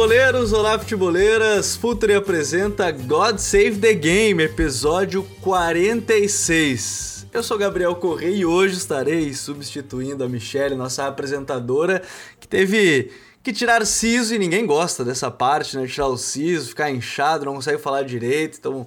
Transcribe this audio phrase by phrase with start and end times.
[0.00, 0.54] Futeboleiros!
[0.54, 1.76] Olá, futeboleiras!
[1.76, 7.26] Futuri apresenta God Save the Game, episódio 46.
[7.30, 12.00] Eu sou Gabriel Correia e hoje estarei substituindo a Michelle, nossa apresentadora,
[12.40, 15.86] que teve que tirar siso e ninguém gosta dessa parte, né?
[15.86, 18.86] Tirar o siso, ficar inchado, não consegue falar direito, então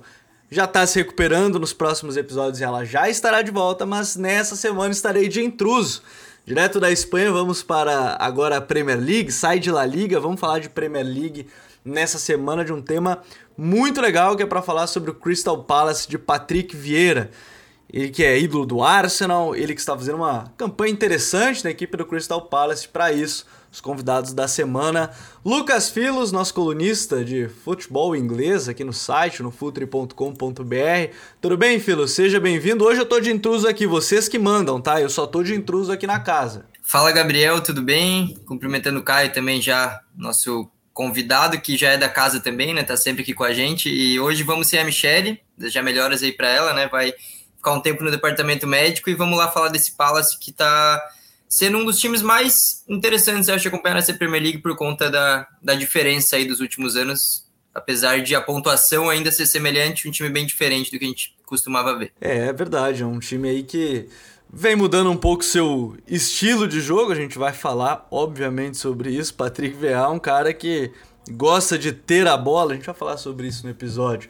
[0.50, 4.56] já está se recuperando nos próximos episódios e ela já estará de volta, mas nessa
[4.56, 6.02] semana estarei de intruso.
[6.46, 10.60] Direto da Espanha, vamos para agora a Premier League, sai de La Liga, vamos falar
[10.60, 11.48] de Premier League
[11.86, 13.22] nessa semana de um tema
[13.58, 17.32] muito legal que é para falar sobre o Crystal Palace de Patrick Vieira.
[17.90, 21.96] Ele que é ídolo do Arsenal, ele que está fazendo uma campanha interessante na equipe
[21.96, 25.10] do Crystal Palace para isso os convidados da semana.
[25.44, 30.14] Lucas Filos, nosso colunista de futebol inglês aqui no site, no futre.com.br.
[31.42, 32.12] Tudo bem, Filos?
[32.12, 32.86] Seja bem-vindo.
[32.86, 35.02] Hoje eu tô de intruso aqui, vocês que mandam, tá?
[35.02, 36.68] Eu só tô de intruso aqui na casa.
[36.84, 38.38] Fala, Gabriel, tudo bem?
[38.46, 42.84] Cumprimentando o Caio também já, nosso convidado que já é da casa também, né?
[42.84, 43.90] Tá sempre aqui com a gente.
[43.90, 46.88] E hoje vamos ser a Michelle, desejar melhoras aí para ela, né?
[46.88, 47.12] Vai
[47.58, 51.02] ficar um tempo no departamento médico e vamos lá falar desse Palace que tá
[51.54, 55.48] sendo um dos times mais interessantes, eu acho, acompanhar nessa Premier League por conta da,
[55.62, 57.44] da diferença aí dos últimos anos.
[57.74, 61.36] Apesar de a pontuação ainda ser semelhante, um time bem diferente do que a gente
[61.46, 62.12] costumava ver.
[62.22, 64.08] É, é verdade, é um time aí que
[64.52, 69.34] vem mudando um pouco seu estilo de jogo, a gente vai falar, obviamente, sobre isso.
[69.34, 70.92] Patrick Vieira é um cara que
[71.32, 74.30] gosta de ter a bola, a gente vai falar sobre isso no episódio.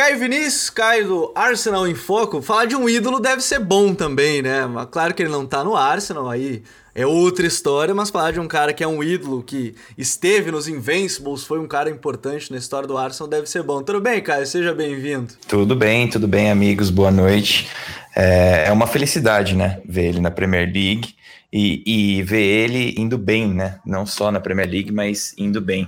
[0.00, 2.40] Caio Vinícius, Caio do Arsenal em Foco.
[2.40, 4.62] Falar de um ídolo deve ser bom também, né?
[4.90, 6.62] Claro que ele não tá no Arsenal, aí
[6.94, 10.66] é outra história, mas falar de um cara que é um ídolo, que esteve nos
[10.66, 13.82] Invincibles, foi um cara importante na história do Arsenal, deve ser bom.
[13.82, 14.46] Tudo bem, Caio?
[14.46, 15.34] Seja bem-vindo.
[15.46, 16.88] Tudo bem, tudo bem, amigos.
[16.88, 17.68] Boa noite.
[18.16, 19.82] É, é uma felicidade, né?
[19.84, 21.14] Ver ele na Premier League
[21.52, 21.82] e,
[22.18, 23.78] e ver ele indo bem, né?
[23.84, 25.86] Não só na Premier League, mas indo bem.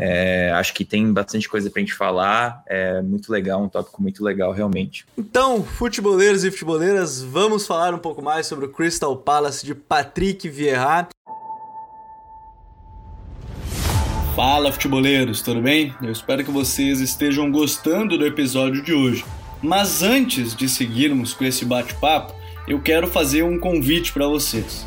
[0.00, 2.62] É, acho que tem bastante coisa para a gente falar.
[2.68, 5.04] É muito legal, um tópico muito legal, realmente.
[5.18, 10.48] Então, futeboleiros e futeboleiras, vamos falar um pouco mais sobre o Crystal Palace de Patrick
[10.48, 11.08] Vieira.
[14.36, 15.92] Fala, futeboleiros, tudo bem?
[16.00, 19.24] Eu espero que vocês estejam gostando do episódio de hoje.
[19.60, 22.32] Mas antes de seguirmos com esse bate-papo,
[22.68, 24.86] eu quero fazer um convite para vocês.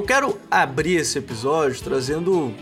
[0.00, 2.54] eu quero abrir esse episódio trazendo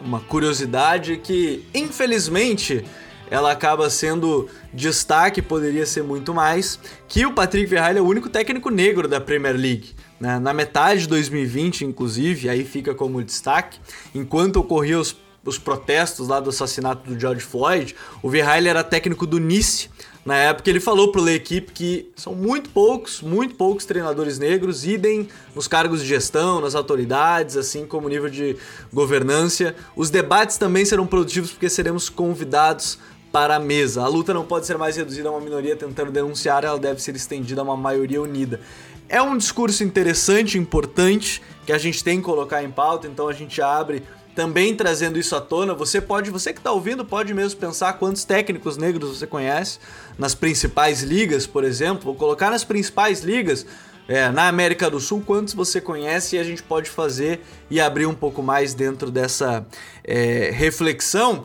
[0.00, 2.84] uma curiosidade que, infelizmente,
[3.28, 8.28] ela acaba sendo destaque, poderia ser muito mais, que o Patrick Vieira é o único
[8.28, 9.92] técnico negro da Premier League.
[10.20, 10.38] Né?
[10.38, 13.80] Na metade de 2020, inclusive, aí fica como destaque,
[14.14, 15.16] enquanto ocorriam os,
[15.46, 19.88] os protestos lá do assassinato do George Floyd, o Vieira era técnico do Nice,
[20.26, 24.84] na época ele falou para a equipe que são muito poucos, muito poucos treinadores negros,
[24.84, 28.56] idem nos cargos de gestão, nas autoridades, assim como nível de
[28.92, 29.72] governança.
[29.94, 32.98] Os debates também serão produtivos porque seremos convidados
[33.30, 34.02] para a mesa.
[34.02, 37.14] A luta não pode ser mais reduzida a uma minoria tentando denunciar, ela deve ser
[37.14, 38.60] estendida a uma maioria unida.
[39.08, 43.32] É um discurso interessante, importante, que a gente tem que colocar em pauta, então a
[43.32, 44.02] gente abre
[44.36, 45.74] também trazendo isso à tona.
[45.74, 49.78] Você pode, você que está ouvindo, pode mesmo pensar quantos técnicos negros você conhece
[50.18, 52.04] nas principais ligas, por exemplo.
[52.04, 53.66] Vou colocar nas principais ligas.
[54.08, 58.06] É, na América do Sul, quantos você conhece e a gente pode fazer e abrir
[58.06, 59.66] um pouco mais dentro dessa
[60.04, 61.42] é, reflexão.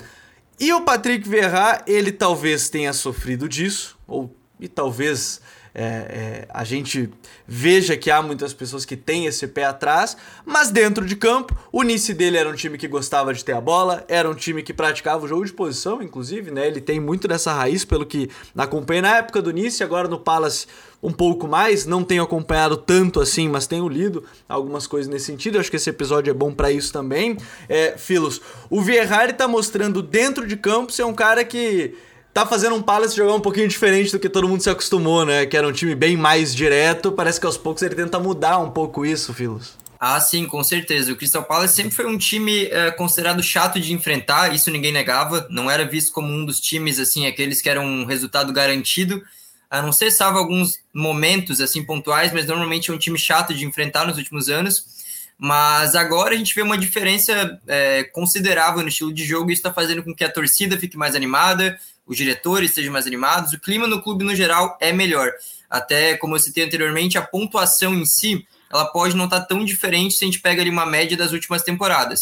[0.59, 5.41] E o Patrick Vieira, ele talvez tenha sofrido disso, ou e talvez
[5.73, 7.09] é, é, a gente
[7.47, 11.83] veja que há muitas pessoas que têm esse pé atrás, mas dentro de campo, o
[11.83, 14.73] Nice dele era um time que gostava de ter a bola, era um time que
[14.73, 16.67] praticava o jogo de posição, inclusive, né?
[16.67, 20.67] Ele tem muito dessa raiz, pelo que acompanhei na época do Nice, agora no Palace
[21.03, 25.55] um pouco mais, não tenho acompanhado tanto assim, mas tenho lido algumas coisas nesse sentido.
[25.55, 27.37] Eu acho que esse episódio é bom para isso também.
[27.67, 28.39] É, Filos,
[28.69, 31.95] o Vieira está mostrando dentro de campo ser um cara que
[32.33, 35.45] tá fazendo um Palace jogar um pouquinho diferente do que todo mundo se acostumou, né?
[35.45, 37.11] Que era um time bem mais direto.
[37.11, 39.75] Parece que aos poucos ele tenta mudar um pouco isso, Filos.
[39.99, 41.11] Ah, sim, com certeza.
[41.11, 45.45] O Crystal Palace sempre foi um time é, considerado chato de enfrentar, isso ninguém negava.
[45.51, 49.21] Não era visto como um dos times, assim, aqueles que eram um resultado garantido.
[49.69, 53.63] A não ser salvo alguns momentos, assim, pontuais, mas normalmente é um time chato de
[53.63, 55.00] enfrentar nos últimos anos.
[55.43, 59.61] Mas agora a gente vê uma diferença é, considerável no estilo de jogo e isso
[59.61, 63.59] está fazendo com que a torcida fique mais animada, os diretores estejam mais animados, o
[63.59, 65.31] clima no clube no geral é melhor.
[65.67, 69.65] Até, como eu citei anteriormente, a pontuação em si, ela pode não estar tá tão
[69.65, 72.19] diferente se a gente pega ali uma média das últimas temporadas.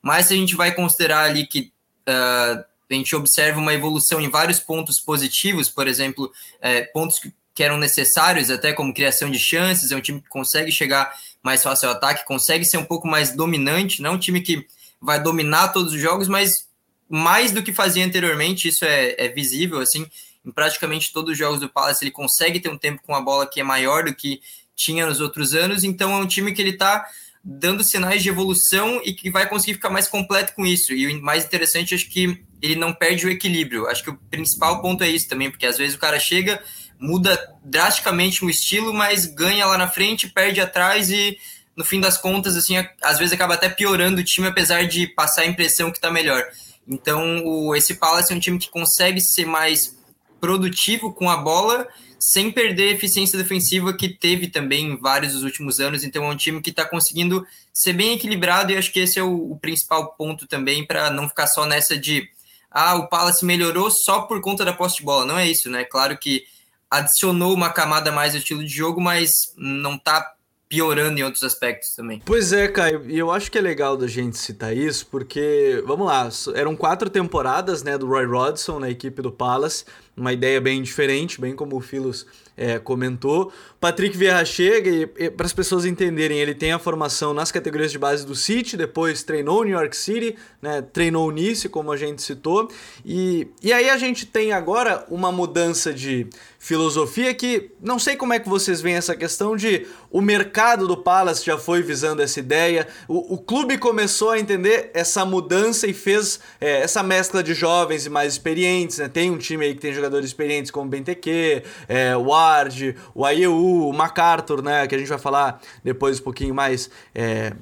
[0.00, 1.70] Mas se a gente vai considerar ali que
[2.08, 7.30] uh, a gente observa uma evolução em vários pontos positivos, por exemplo, é, pontos que,
[7.54, 11.62] que eram necessários, até como criação de chances, é um time que consegue chegar mais
[11.62, 14.66] fácil ao ataque, consegue ser um pouco mais dominante, não é um time que
[15.00, 16.68] vai dominar todos os jogos, mas
[17.08, 20.06] mais do que fazia anteriormente, isso é, é visível, assim,
[20.44, 23.46] em praticamente todos os jogos do Palace ele consegue ter um tempo com a bola
[23.46, 24.40] que é maior do que
[24.74, 27.06] tinha nos outros anos, então é um time que ele está
[27.44, 30.92] dando sinais de evolução e que vai conseguir ficar mais completo com isso.
[30.92, 33.88] E o mais interessante, acho que ele não perde o equilíbrio.
[33.88, 36.62] Acho que o principal ponto é isso também, porque às vezes o cara chega,
[37.02, 41.36] muda drasticamente o estilo, mas ganha lá na frente, perde atrás e
[41.76, 45.42] no fim das contas, assim, às vezes acaba até piorando o time, apesar de passar
[45.42, 46.44] a impressão que está melhor.
[46.86, 49.98] Então, o, esse Palace é um time que consegue ser mais
[50.40, 51.88] produtivo com a bola,
[52.18, 56.04] sem perder a eficiência defensiva que teve também em vários dos últimos anos.
[56.04, 59.22] Então, é um time que está conseguindo ser bem equilibrado e acho que esse é
[59.22, 62.28] o, o principal ponto também para não ficar só nessa de
[62.70, 65.26] ah, o Palace melhorou só por conta da posse de bola.
[65.26, 65.84] Não é isso, né?
[65.84, 66.44] Claro que
[66.92, 70.34] adicionou uma camada mais ao estilo de jogo, mas não está
[70.68, 72.22] piorando em outros aspectos também.
[72.24, 76.06] Pois é, Caio, e eu acho que é legal da gente citar isso, porque, vamos
[76.06, 79.84] lá, eram quatro temporadas, né, do Roy Rodson na equipe do Palace,
[80.22, 82.24] uma ideia bem diferente, bem como o Filos
[82.56, 83.52] é, comentou.
[83.80, 87.90] Patrick Vieira chega e, e para as pessoas entenderem, ele tem a formação nas categorias
[87.90, 92.22] de base do City, depois treinou New York City, né, treinou Nice, como a gente
[92.22, 92.70] citou,
[93.04, 98.32] e, e aí a gente tem agora uma mudança de filosofia que não sei como
[98.32, 102.38] é que vocês veem essa questão de o mercado do Palace já foi visando essa
[102.38, 107.54] ideia, o, o clube começou a entender essa mudança e fez é, essa mescla de
[107.54, 109.08] jovens e mais experientes, né?
[109.08, 113.24] Tem um time aí que tem jogadores experientes como o Benteke, é, o Ward, o
[113.24, 114.86] Ayew, o MacArthur, né?
[114.86, 117.52] Que a gente vai falar depois um pouquinho mais é,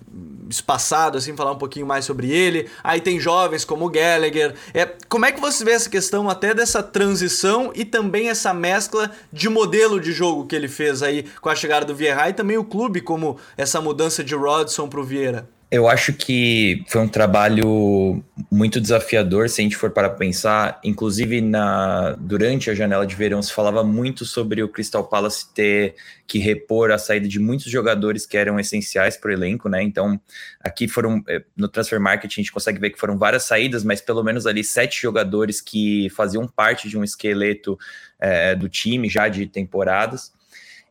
[0.48, 2.68] espaçado, assim, falar um pouquinho mais sobre ele.
[2.82, 4.54] Aí tem jovens como o Gallagher.
[4.74, 9.10] É, como é que você vê essa questão até dessa transição e também essa mescla
[9.32, 12.58] de modelo de jogo que ele fez aí com a chegada do Vieira e também
[12.58, 15.48] o clube como essa mudança de Rodson pro Vieira?
[15.70, 20.80] Eu acho que foi um trabalho muito desafiador, se a gente for para pensar.
[20.82, 25.94] Inclusive, na, durante a janela de verão, se falava muito sobre o Crystal Palace ter
[26.26, 29.80] que repor a saída de muitos jogadores que eram essenciais para o elenco, né?
[29.80, 30.20] Então,
[30.58, 34.00] aqui foram, eh, no Transfer Market, a gente consegue ver que foram várias saídas, mas
[34.00, 37.78] pelo menos ali sete jogadores que faziam parte de um esqueleto
[38.18, 40.32] é, do time já de temporadas.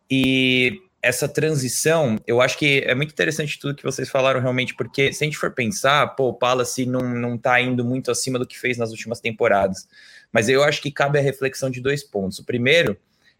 [0.09, 5.13] E essa transição, eu acho que é muito interessante tudo que vocês falaram realmente, porque
[5.13, 8.45] se a gente for pensar, pô, o Palace não, não tá indo muito acima do
[8.45, 9.87] que fez nas últimas temporadas.
[10.31, 12.39] Mas eu acho que cabe a reflexão de dois pontos.
[12.39, 12.97] O primeiro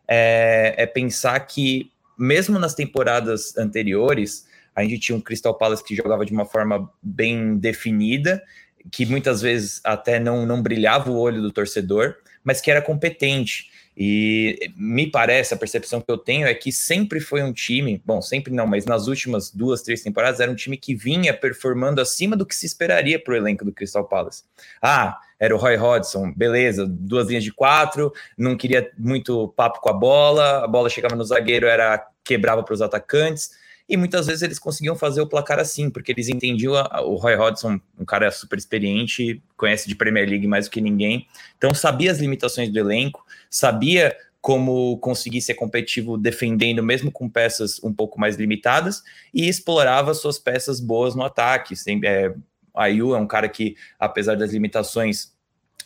[0.08, 5.96] é, é pensar que, mesmo nas temporadas anteriores, a gente tinha um Crystal Palace que
[5.96, 8.42] jogava de uma forma bem definida,
[8.90, 13.69] que muitas vezes até não, não brilhava o olho do torcedor, mas que era competente.
[14.02, 18.22] E me parece, a percepção que eu tenho é que sempre foi um time, bom,
[18.22, 22.38] sempre não, mas nas últimas duas, três temporadas, era um time que vinha performando acima
[22.38, 24.44] do que se esperaria para o elenco do Crystal Palace.
[24.82, 29.90] Ah, era o Roy Hodgson, beleza, duas linhas de quatro, não queria muito papo com
[29.90, 33.52] a bola, a bola chegava no zagueiro, era quebrava para os atacantes,
[33.90, 37.36] e muitas vezes eles conseguiam fazer o placar assim, porque eles entendiam a, o Roy
[37.36, 41.28] Hodgson, um cara super experiente, conhece de Premier League mais do que ninguém,
[41.58, 47.84] então sabia as limitações do elenco, sabia como conseguir ser competitivo defendendo, mesmo com peças
[47.84, 49.04] um pouco mais limitadas,
[49.34, 51.74] e explorava suas peças boas no ataque.
[52.06, 52.34] É,
[52.74, 55.34] Ayu é um cara que, apesar das limitações,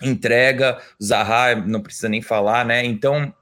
[0.04, 2.86] entrega, Zaha não precisa nem falar, né?
[2.86, 3.34] Então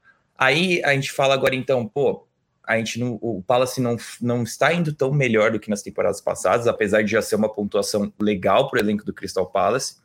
[0.42, 2.26] Aí a gente fala agora então, pô,
[2.64, 6.22] a gente não, o Palace não, não está indo tão melhor do que nas temporadas
[6.22, 9.98] passadas, apesar de já ser uma pontuação legal para o elenco do Crystal Palace.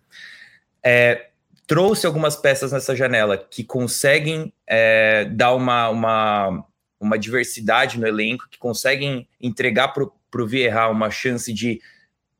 [0.82, 1.28] É,
[1.66, 6.66] trouxe algumas peças nessa janela que conseguem é, dar uma, uma,
[7.00, 11.80] uma diversidade no elenco, que conseguem entregar para o Vieira uma chance de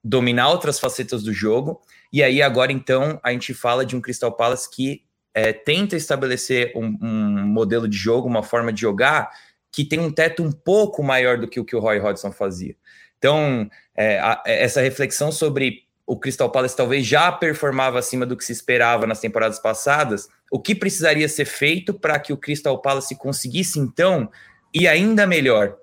[0.03, 1.83] dominar outras facetas do jogo.
[2.13, 5.05] E aí, agora, então, a gente fala de um Crystal Palace que
[5.35, 9.31] é, tenta estabelecer um, um, modelo de jogo, uma forma de jogar
[9.73, 12.75] que tem um teto um pouco maior do que o que o Roy Hodgson fazia.
[13.19, 18.45] Então, é, a, essa reflexão sobre o Crystal Palace talvez já performava acima do que
[18.45, 23.17] se esperava nas temporadas passadas, o que precisaria ser feito para que o Crystal Palace
[23.17, 24.31] conseguisse, então,
[24.73, 25.77] ir ainda melhor?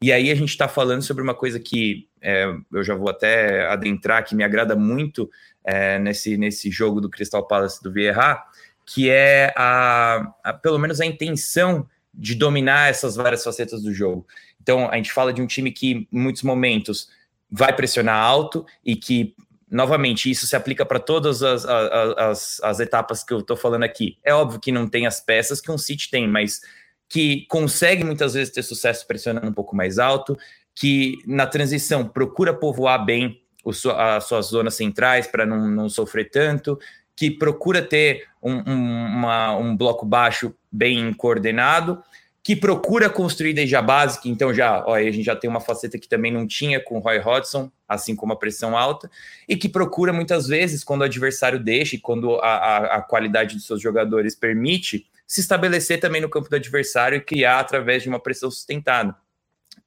[0.00, 3.66] E aí a gente está falando sobre uma coisa que é, eu já vou até
[3.66, 5.30] adentrar, que me agrada muito
[5.64, 8.42] é, nesse, nesse jogo do Crystal Palace do Vieira,
[8.86, 14.26] que é a, a, pelo menos a intenção de dominar essas várias facetas do jogo.
[14.62, 17.08] Então a gente fala de um time que em muitos momentos
[17.50, 19.34] vai pressionar alto e que
[19.70, 23.82] novamente, isso se aplica para todas as, as, as, as, etapas que eu estou falando
[23.82, 24.18] aqui.
[24.22, 26.60] É óbvio que não tem as peças que um City tem, mas
[27.08, 30.38] que consegue muitas vezes ter sucesso pressionando um pouco mais alto,
[30.76, 36.78] que na transição procura povoar bem as suas zonas centrais para não, não sofrer tanto,
[37.16, 42.02] que procura ter um, um, uma, um bloco baixo bem coordenado
[42.44, 45.62] que procura construir desde a base, que então já, ó, a gente já tem uma
[45.62, 49.10] faceta que também não tinha com o Roy Hodgson, assim como a pressão alta,
[49.48, 53.54] e que procura muitas vezes, quando o adversário deixa e quando a, a, a qualidade
[53.54, 58.10] dos seus jogadores permite, se estabelecer também no campo do adversário e criar através de
[58.10, 59.16] uma pressão sustentada.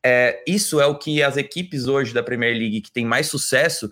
[0.04, 3.88] É, isso é o que as equipes hoje da Premier League que têm mais sucesso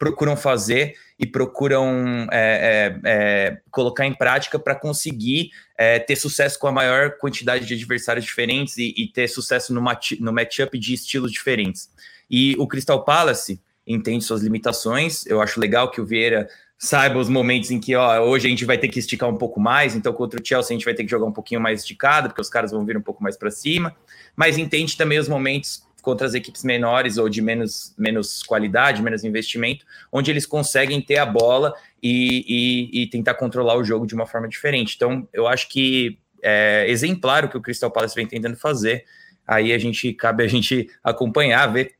[0.00, 6.58] procuram fazer e procuram é, é, é, colocar em prática para conseguir é, ter sucesso
[6.58, 9.82] com a maior quantidade de adversários diferentes e, e ter sucesso no,
[10.20, 11.90] no matchup de estilos diferentes.
[12.30, 15.26] E o Crystal Palace entende suas limitações.
[15.26, 18.64] Eu acho legal que o Vieira saiba os momentos em que ó, hoje a gente
[18.64, 21.04] vai ter que esticar um pouco mais, então contra o Chelsea a gente vai ter
[21.04, 23.50] que jogar um pouquinho mais esticado, porque os caras vão vir um pouco mais para
[23.50, 23.94] cima,
[24.34, 29.24] mas entende também os momentos contra as equipes menores ou de menos, menos qualidade, menos
[29.24, 32.44] investimento, onde eles conseguem ter a bola e,
[32.92, 34.94] e, e tentar controlar o jogo de uma forma diferente.
[34.96, 39.04] Então, eu acho que é exemplar o que o Crystal Palace vem tentando fazer.
[39.46, 41.94] Aí a gente cabe a gente acompanhar, ver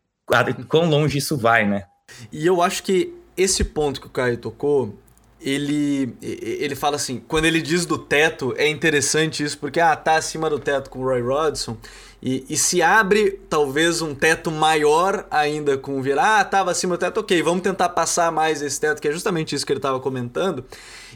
[0.68, 1.84] quão longe isso vai, né?
[2.32, 4.98] E eu acho que esse ponto que o Caio tocou
[5.40, 10.16] ele, ele fala assim, quando ele diz do teto, é interessante isso, porque ah, tá
[10.16, 11.76] acima do teto com o Roy Rodson,
[12.22, 16.96] e, e se abre talvez um teto maior ainda com o virar, ah, tava acima
[16.96, 19.78] do teto, ok, vamos tentar passar mais esse teto, que é justamente isso que ele
[19.78, 20.64] estava comentando.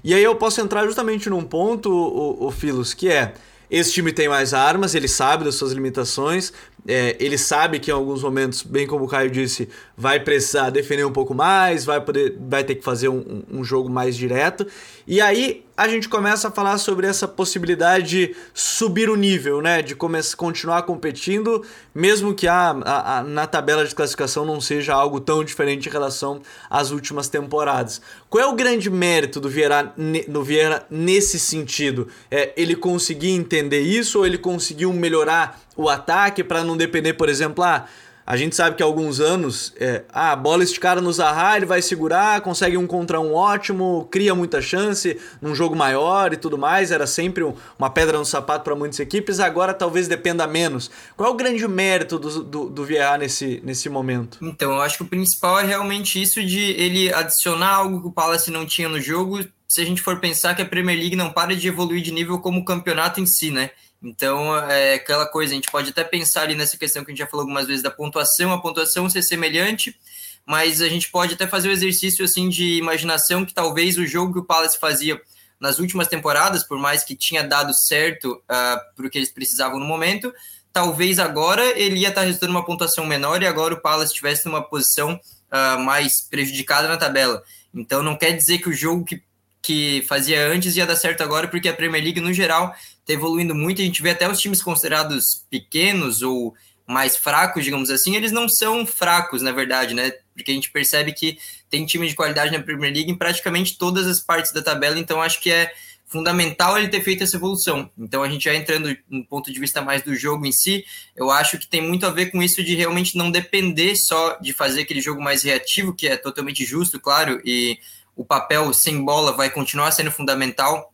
[0.03, 3.35] E aí eu posso entrar justamente num ponto, o, o Filos, que é,
[3.77, 6.53] esse time tem mais armas, ele sabe das suas limitações,
[6.87, 11.05] é, ele sabe que em alguns momentos, bem como o Caio disse, vai precisar defender
[11.05, 14.65] um pouco mais, vai, poder, vai ter que fazer um, um jogo mais direto.
[15.07, 19.83] E aí a gente começa a falar sobre essa possibilidade de subir o nível, né?
[19.83, 24.95] De começar, continuar competindo, mesmo que a, a, a, na tabela de classificação não seja
[24.95, 26.41] algo tão diferente em relação
[26.71, 28.01] às últimas temporadas.
[28.31, 29.93] Qual é o grande mérito do Vieira,
[30.29, 32.07] no Vieira nesse sentido?
[32.31, 37.29] É, ele conseguir entender isso ou ele conseguiu melhorar o ataque para não depender, por
[37.29, 37.87] exemplo, ah,
[38.27, 41.67] a gente sabe que há alguns anos, é, ah, a bola esticada no Zaha, ele
[41.67, 46.57] vai segurar, consegue um contra um ótimo, cria muita chance num jogo maior e tudo
[46.57, 46.91] mais.
[46.91, 50.91] Era sempre um, uma pedra no sapato para muitas equipes, agora talvez dependa menos.
[51.17, 54.39] Qual é o grande mérito do, do, do Vieira nesse, nesse momento?
[54.41, 58.13] Então, eu acho que o principal é realmente isso de ele adicionar algo que o
[58.13, 59.45] Palace não tinha no jogo.
[59.69, 62.39] Se a gente for pensar que a Premier League não para de evoluir de nível
[62.39, 63.71] como o campeonato em si, né?
[64.05, 67.21] Então, é aquela coisa, a gente pode até pensar ali nessa questão que a gente
[67.21, 69.99] já falou algumas vezes da pontuação, a pontuação ser semelhante,
[70.45, 74.07] mas a gente pode até fazer o um exercício assim de imaginação que talvez o
[74.07, 75.19] jogo que o Palace fazia
[75.59, 79.79] nas últimas temporadas, por mais que tinha dado certo uh, para o que eles precisavam
[79.81, 80.35] no momento,
[80.71, 84.45] talvez agora ele ia estar tá resultando uma pontuação menor e agora o Palace estivesse
[84.45, 85.19] numa posição
[85.51, 87.43] uh, mais prejudicada na tabela.
[87.73, 89.23] Então não quer dizer que o jogo que,
[89.65, 93.55] que fazia antes ia dar certo agora, porque a Premier League, no geral, está evoluindo
[93.55, 93.81] muito.
[93.81, 96.55] A gente vê até os times considerados pequenos ou
[96.87, 100.13] mais fracos, digamos assim, eles não são fracos, na verdade, né?
[100.37, 101.39] Porque a gente percebe que
[101.71, 105.23] tem time de qualidade na Premier League em praticamente todas as partes da tabela, então
[105.23, 105.73] acho que é
[106.05, 107.91] fundamental ele ter feito essa evolução.
[107.99, 110.85] Então a gente já entrando no ponto de vista mais do jogo em si,
[111.17, 114.53] eu acho que tem muito a ver com isso de realmente não depender só de
[114.53, 117.79] fazer aquele jogo mais reativo, que é totalmente justo, claro, e
[118.17, 120.93] o papel sem bola vai continuar sendo fundamental.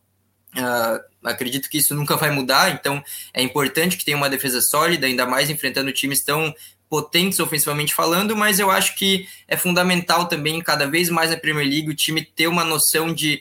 [0.56, 5.06] Uh, acredito que isso nunca vai mudar, então é importante que tenha uma defesa sólida,
[5.06, 6.52] ainda mais enfrentando times tão
[6.88, 11.66] potentes ofensivamente falando, mas eu acho que é fundamental também, cada vez mais na Premier
[11.66, 13.40] League, o time ter uma noção de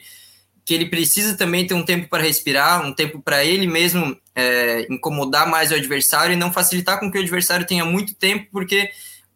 [0.64, 4.86] que ele precisa também ter um tempo para respirar, um tempo para ele mesmo é,
[4.88, 8.88] incomodar mais o adversário e não facilitar com que o adversário tenha muito tempo, porque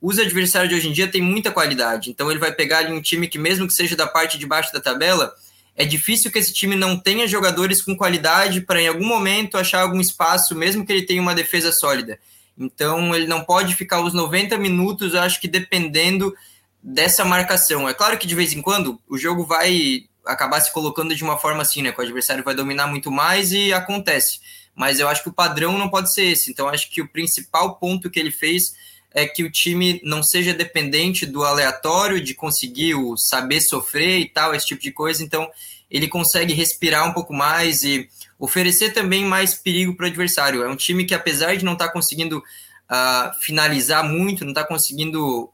[0.06, 2.10] os adversários de hoje em dia têm muita qualidade.
[2.10, 4.70] Então ele vai pegar ali um time que, mesmo que seja da parte de baixo
[4.70, 5.34] da tabela,
[5.74, 9.80] é difícil que esse time não tenha jogadores com qualidade para em algum momento achar
[9.80, 12.18] algum espaço, mesmo que ele tenha uma defesa sólida.
[12.58, 16.34] Então ele não pode ficar os 90 minutos, acho que dependendo
[16.82, 17.88] dessa marcação.
[17.88, 21.38] É claro que de vez em quando o jogo vai acabar se colocando de uma
[21.38, 21.92] forma assim, né?
[21.92, 24.38] Que o adversário vai dominar muito mais e acontece.
[24.76, 26.50] Mas eu acho que o padrão não pode ser esse.
[26.50, 28.74] Então acho que o principal ponto que ele fez
[29.14, 34.28] é que o time não seja dependente do aleatório, de conseguir o saber sofrer e
[34.28, 35.22] tal, esse tipo de coisa.
[35.22, 35.48] Então,
[35.88, 40.64] ele consegue respirar um pouco mais e oferecer também mais perigo para o adversário.
[40.64, 44.64] É um time que, apesar de não estar tá conseguindo uh, finalizar muito, não está
[44.64, 45.48] conseguindo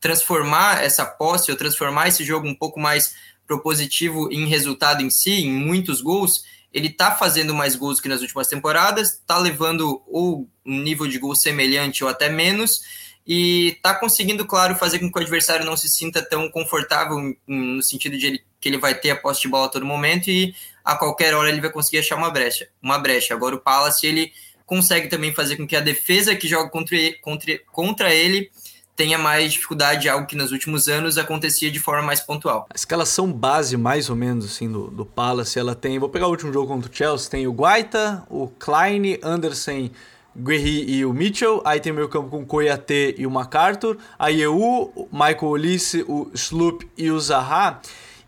[0.00, 3.14] transformar essa posse ou transformar esse jogo um pouco mais
[3.46, 8.20] propositivo em resultado em si, em muitos gols, ele está fazendo mais gols que nas
[8.20, 12.82] últimas temporadas, está levando ou um nível de gol semelhante ou até menos,
[13.24, 17.82] e está conseguindo, claro, fazer com que o adversário não se sinta tão confortável no
[17.82, 20.54] sentido de ele, que ele vai ter a posse de bola a todo momento e
[20.84, 22.68] a qualquer hora ele vai conseguir achar uma brecha.
[22.82, 23.32] Uma brecha.
[23.32, 24.32] Agora o Palace ele
[24.66, 28.50] consegue também fazer com que a defesa que joga contra, contra, contra ele
[28.96, 32.66] tenha mais dificuldade, algo que nos últimos anos acontecia de forma mais pontual.
[32.70, 35.98] A escalação base, mais ou menos, assim, do, do Palace, ela tem...
[35.98, 39.90] Vou pegar o último jogo contra o Chelsea, tem o Guaita, o Klein, Anderson,
[40.36, 43.96] Guerri e o Mitchell, aí tem o meio campo com o Koyate e o MacArthur,
[44.18, 47.80] a Eu, o Michael Olisse, o Sloop e o Zaha.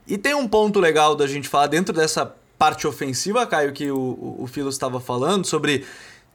[0.06, 3.98] E tem um ponto legal da gente falar dentro dessa parte ofensiva, Caio, que o,
[3.98, 5.85] o, o Filo estava falando, sobre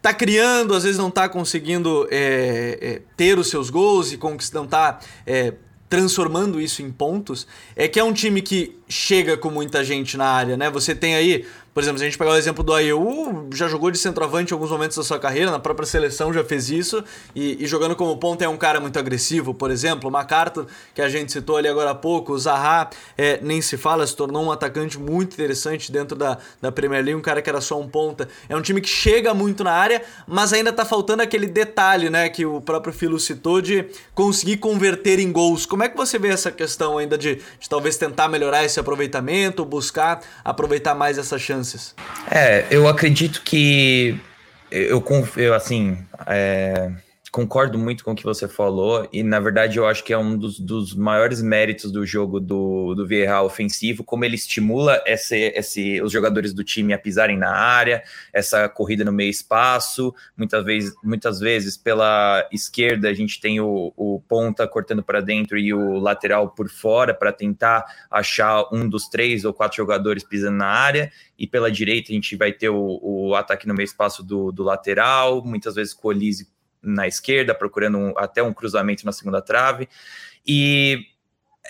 [0.02, 4.20] tá criando, às vezes não tá conseguindo é, é, ter os seus gols e
[4.54, 5.54] não tá é,
[5.88, 10.26] transformando isso em pontos, é que é um time que chega com muita gente na
[10.26, 10.70] área, né?
[10.70, 13.90] Você tem aí por exemplo, se a gente pegar o exemplo do AEU, já jogou
[13.90, 17.02] de centroavante em alguns momentos da sua carreira, na própria seleção já fez isso,
[17.34, 21.02] e, e jogando como ponta é um cara muito agressivo, por exemplo, o MacArthur, que
[21.02, 24.44] a gente citou ali agora há pouco, o Zaha, é, nem se fala, se tornou
[24.44, 27.88] um atacante muito interessante dentro da, da Premier League, um cara que era só um
[27.88, 28.28] ponta.
[28.50, 32.28] É um time que chega muito na área, mas ainda tá faltando aquele detalhe, né,
[32.28, 35.66] que o próprio Filo citou, de conseguir converter em gols.
[35.66, 39.64] Como é que você vê essa questão ainda de, de talvez tentar melhorar esse aproveitamento,
[39.64, 41.52] buscar aproveitar mais essa chance?
[41.52, 41.94] chances.
[42.30, 44.20] É, eu acredito que
[44.72, 45.04] eu,
[45.38, 46.90] eu assim, é,
[47.32, 50.38] concordo muito com o que você falou, e na verdade eu acho que é um
[50.38, 56.02] dos, dos maiores méritos do jogo do, do Vieira ofensivo, como ele estimula esse, esse,
[56.02, 60.94] os jogadores do time a pisarem na área, essa corrida no meio espaço, muitas vezes,
[61.02, 66.00] muitas vezes pela esquerda a gente tem o, o ponta cortando para dentro e o
[66.00, 71.10] lateral por fora para tentar achar um dos três ou quatro jogadores pisando na área,
[71.40, 74.64] e pela direita a gente vai ter o, o ataque no meio espaço do, do
[74.64, 76.50] lateral, muitas vezes com o Olise
[76.82, 79.88] na esquerda, procurando um, até um cruzamento na segunda trave.
[80.46, 81.06] E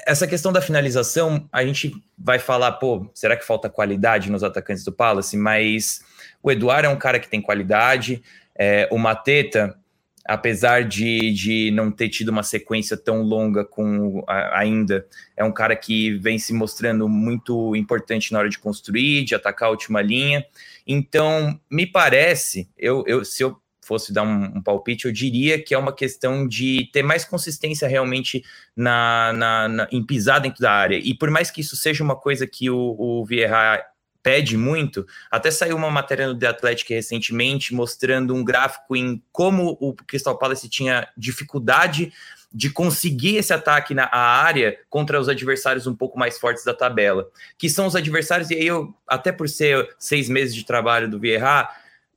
[0.06, 4.84] essa questão da finalização, a gente vai falar, pô, será que falta qualidade nos atacantes
[4.84, 5.36] do Palace?
[5.38, 6.02] Mas
[6.42, 8.24] o Eduardo é um cara que tem qualidade,
[8.56, 9.78] é, o Mateta,
[10.26, 15.52] apesar de, de não ter tido uma sequência tão longa com a, ainda, é um
[15.52, 20.02] cara que vem se mostrando muito importante na hora de construir, de atacar a última
[20.02, 20.46] linha.
[20.88, 25.74] Então, me parece, eu, eu se eu fosse dar um, um, palpite, eu diria que
[25.74, 28.44] é uma questão de ter mais consistência realmente
[28.76, 30.98] na, na, na, em pisar dentro da área.
[30.98, 33.84] E por mais que isso seja uma coisa que o, o Vieira
[34.24, 39.78] pede muito, até saiu uma matéria no The Athletic recentemente mostrando um gráfico em como
[39.82, 42.14] o Crystal Palace tinha dificuldade
[42.54, 47.30] de conseguir esse ataque na área contra os adversários um pouco mais fortes da tabela,
[47.58, 51.20] que são os adversários, e aí eu, até por ser seis meses de trabalho do
[51.20, 51.70] Vieira,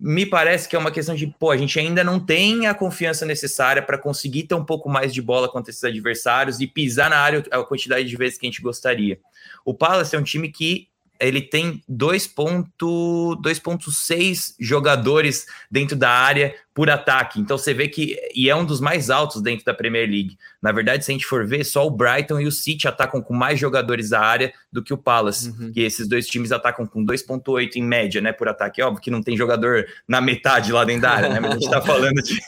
[0.07, 3.25] me parece que é uma questão de, pô, a gente ainda não tem a confiança
[3.25, 7.17] necessária para conseguir ter um pouco mais de bola contra esses adversários e pisar na
[7.17, 9.19] área a quantidade de vezes que a gente gostaria.
[9.65, 10.89] O Palace é um time que
[11.19, 17.41] ele tem 2.6 jogadores dentro da área por ataque.
[17.41, 20.37] Então você vê que e é um dos mais altos dentro da Premier League.
[20.61, 23.33] Na verdade, se a gente for ver, só o Brighton e o City atacam com
[23.33, 25.51] mais jogadores da área do que o Palace.
[25.51, 25.73] Uhum.
[25.77, 28.83] E esses dois times atacam com 2.8 em média, né, por ataque.
[28.83, 31.39] Óbvio que não tem jogador na metade lá dentro da área, né?
[31.39, 32.41] Mas a gente tá falando de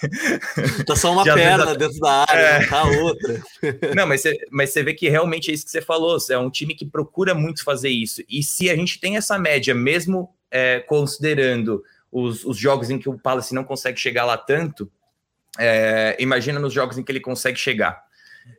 [0.84, 2.66] Tá só uma de perna dentro da área, é...
[2.66, 3.42] tá outra.
[3.94, 6.50] não, mas você, mas você vê que realmente é isso que você falou, é um
[6.50, 8.22] time que procura muito fazer isso.
[8.28, 11.82] E se a gente tem essa média mesmo é, considerando
[12.16, 14.90] os, os, jogos em que o Palace não consegue chegar lá tanto,
[15.58, 18.02] é, imagina nos jogos em que ele consegue chegar.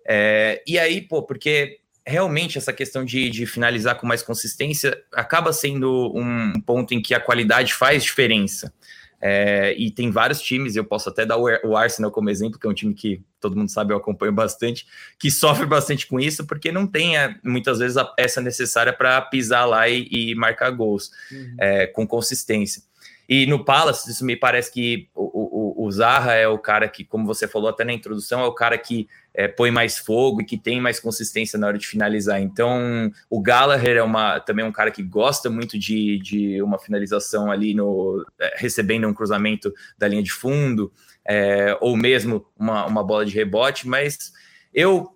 [0.07, 5.51] É, e aí, pô, porque realmente essa questão de, de, finalizar com mais consistência acaba
[5.51, 8.71] sendo um ponto em que a qualidade faz diferença.
[9.19, 12.69] É, e tem vários times, eu posso até dar o Arsenal como exemplo, que é
[12.69, 14.85] um time que todo mundo sabe, eu acompanho bastante,
[15.17, 19.19] que sofre bastante com isso, porque não tem é, muitas vezes a peça necessária para
[19.21, 21.55] pisar lá e, e marcar gols uhum.
[21.59, 22.83] é, com consistência.
[23.27, 27.03] E no Palace, isso me parece que o, o, o Zaha é o cara que,
[27.03, 30.45] como você falou até na introdução, é o cara que é, põe mais fogo e
[30.45, 32.41] que tem mais consistência na hora de finalizar.
[32.41, 37.51] Então, o Gallagher é uma, também um cara que gosta muito de, de uma finalização
[37.51, 40.91] ali no é, recebendo um cruzamento da linha de fundo,
[41.27, 44.31] é, ou mesmo uma, uma bola de rebote, mas
[44.73, 45.13] eu,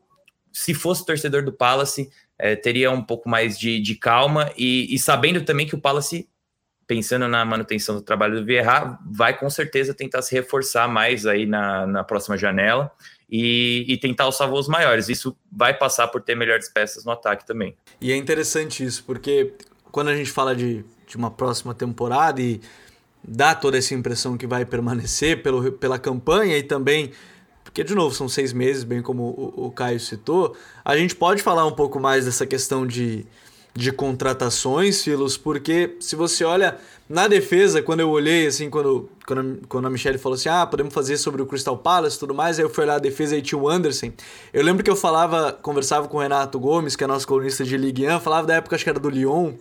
[0.52, 5.00] se fosse torcedor do Palace, é, teria um pouco mais de, de calma e, e
[5.00, 6.28] sabendo também que o Palace
[6.92, 11.46] pensando na manutenção do trabalho do Vieira, vai com certeza tentar se reforçar mais aí
[11.46, 12.92] na, na próxima janela
[13.32, 15.08] e, e, tentar os voos maiores.
[15.08, 17.78] Isso vai passar por ter melhores peças no ataque também.
[18.02, 19.54] E é interessante isso, porque
[19.90, 22.60] quando a gente fala de, de uma próxima temporada e
[23.24, 27.14] dá toda essa impressão que vai permanecer pelo, pela campanha e também
[27.64, 31.42] porque de novo são seis meses, bem como o, o Caio citou, a gente pode
[31.42, 33.26] falar um pouco mais dessa questão de
[33.74, 39.60] de contratações, Filos, porque se você olha na defesa, quando eu olhei, assim, quando, quando,
[39.68, 42.60] quando a Michelle falou assim, ah, podemos fazer sobre o Crystal Palace e tudo mais,
[42.60, 44.12] aí eu fui olhar a defesa e tinha o Anderson.
[44.54, 47.78] Eu lembro que eu falava, conversava com o Renato Gomes, que é nosso colunista de
[47.78, 49.54] Ligue 1, falava da época, acho que era do Lyon,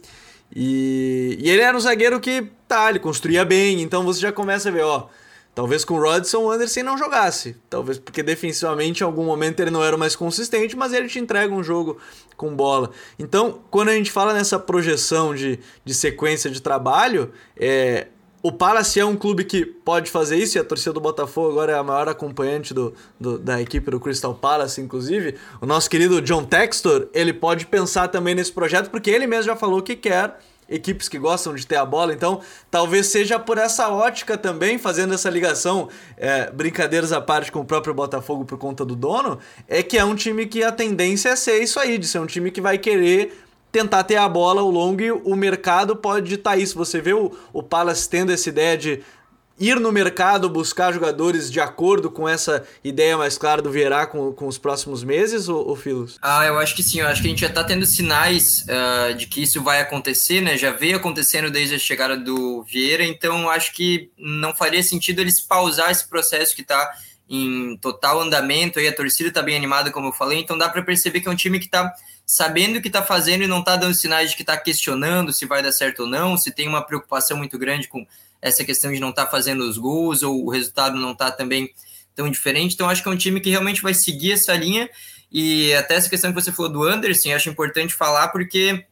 [0.55, 4.69] e, e ele era um zagueiro que, tá, ele construía bem, então você já começa
[4.69, 5.07] a ver, ó,
[5.55, 7.57] Talvez com o Rodson o Anderson não jogasse.
[7.69, 11.53] Talvez porque defensivamente em algum momento ele não era mais consistente, mas ele te entrega
[11.53, 11.99] um jogo
[12.37, 12.91] com bola.
[13.19, 18.07] Então, quando a gente fala nessa projeção de, de sequência de trabalho, é,
[18.43, 21.73] o Palace é um clube que pode fazer isso, e a torcida do Botafogo agora
[21.73, 25.35] é a maior acompanhante do, do, da equipe do Crystal Palace, inclusive.
[25.61, 29.57] O nosso querido John Textor, ele pode pensar também nesse projeto, porque ele mesmo já
[29.57, 30.39] falou que quer
[30.71, 32.13] equipes que gostam de ter a bola.
[32.13, 37.61] Então, talvez seja por essa ótica também, fazendo essa ligação, é, brincadeiras à parte com
[37.61, 41.31] o próprio Botafogo por conta do dono, é que é um time que a tendência
[41.31, 43.37] é ser isso aí, de ser um time que vai querer
[43.73, 46.77] tentar ter a bola ao longo e o mercado pode ditar isso.
[46.77, 49.03] Você vê o, o Palace tendo essa ideia de
[49.61, 54.33] ir no mercado buscar jogadores de acordo com essa ideia mais clara do Vieira com,
[54.33, 56.19] com os próximos meses, ou, ou Filos?
[56.23, 57.01] Ah, eu acho que sim.
[57.01, 60.41] Eu acho que a gente já está tendo sinais uh, de que isso vai acontecer,
[60.41, 60.57] né?
[60.57, 65.41] Já veio acontecendo desde a chegada do Vieira, então acho que não faria sentido eles
[65.41, 66.91] pausar esse processo que está
[67.29, 70.83] em total andamento, aí a torcida está bem animada, como eu falei, então dá para
[70.83, 71.93] perceber que é um time que está
[72.31, 75.47] sabendo o que está fazendo e não está dando sinais de que está questionando se
[75.47, 78.07] vai dar certo ou não, se tem uma preocupação muito grande com
[78.41, 81.75] essa questão de não estar tá fazendo os gols ou o resultado não está também
[82.15, 82.75] tão diferente.
[82.75, 84.89] Então, acho que é um time que realmente vai seguir essa linha.
[85.33, 88.87] E até essa questão que você falou do Anderson, acho importante falar porque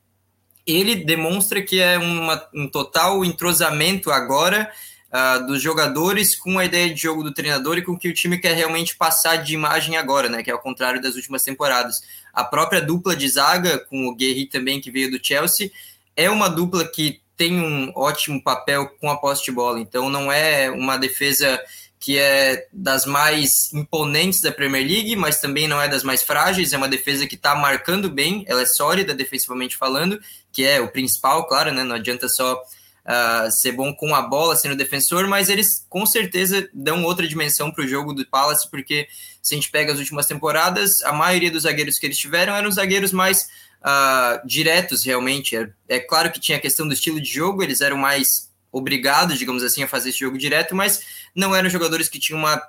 [0.66, 4.68] ele demonstra que é uma, um total entrosamento agora
[5.12, 8.14] uh, dos jogadores com a ideia de jogo do treinador e com o que o
[8.14, 10.42] time quer realmente passar de imagem agora, né?
[10.42, 12.00] Que é ao contrário das últimas temporadas.
[12.38, 15.72] A própria dupla de zaga, com o Guerri também, que veio do Chelsea,
[16.14, 20.30] é uma dupla que tem um ótimo papel com a posse de bola, então não
[20.30, 21.60] é uma defesa
[21.98, 26.72] que é das mais imponentes da Premier League, mas também não é das mais frágeis,
[26.72, 30.20] é uma defesa que está marcando bem, ela é sólida defensivamente falando,
[30.52, 31.82] que é o principal, claro, né?
[31.82, 32.62] não adianta só
[33.08, 37.70] uh, ser bom com a bola sendo defensor, mas eles com certeza dão outra dimensão
[37.70, 39.08] para o jogo do Palace, porque
[39.42, 42.68] se a gente pega as últimas temporadas, a maioria dos zagueiros que eles tiveram eram
[42.68, 43.48] os zagueiros mais
[43.80, 45.56] uh, diretos, realmente.
[45.56, 49.38] É, é, claro que tinha a questão do estilo de jogo, eles eram mais obrigados,
[49.38, 51.02] digamos assim, a fazer esse jogo direto, mas
[51.34, 52.62] não eram jogadores que tinham uma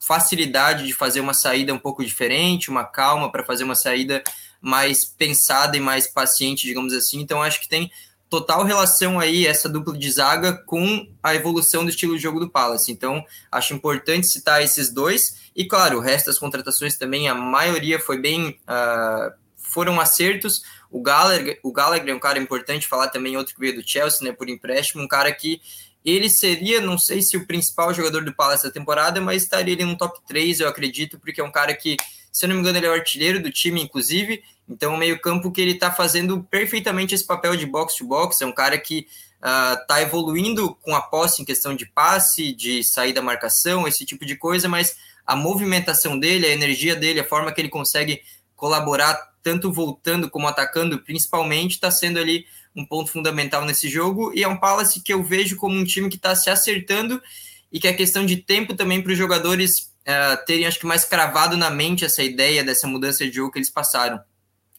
[0.00, 4.22] facilidade de fazer uma saída um pouco diferente, uma calma para fazer uma saída
[4.60, 7.20] mais pensada e mais paciente, digamos assim.
[7.20, 7.90] Então, acho que tem
[8.28, 12.50] total relação aí essa dupla de zaga com a evolução do estilo de jogo do
[12.50, 12.90] Palace.
[12.90, 15.50] Então, acho importante citar esses dois.
[15.54, 20.62] E, claro, o resto das contratações também, a maioria foi bem uh, foram acertos.
[20.90, 24.26] O Gallagher, o Gallagher é um cara importante, falar também outro que veio do Chelsea,
[24.26, 25.60] né, por empréstimo, um cara que
[26.04, 29.84] ele seria, não sei se o principal jogador do Palace da temporada, mas estaria ali
[29.84, 31.96] no top 3, eu acredito, porque é um cara que,
[32.30, 34.98] se eu não me engano, ele é o artilheiro do time, inclusive, então é um
[34.98, 39.06] meio campo que ele está fazendo perfeitamente esse papel de box-to-box, é um cara que
[39.40, 44.04] está uh, evoluindo com a posse em questão de passe, de sair da marcação, esse
[44.04, 48.20] tipo de coisa, mas a movimentação dele, a energia dele, a forma que ele consegue
[48.56, 54.32] colaborar tanto voltando como atacando, principalmente, está sendo ali um ponto fundamental nesse jogo.
[54.34, 57.22] E é um Palace que eu vejo como um time que está se acertando
[57.70, 61.04] e que é questão de tempo também para os jogadores uh, terem, acho que, mais
[61.04, 64.20] cravado na mente essa ideia dessa mudança de jogo que eles passaram.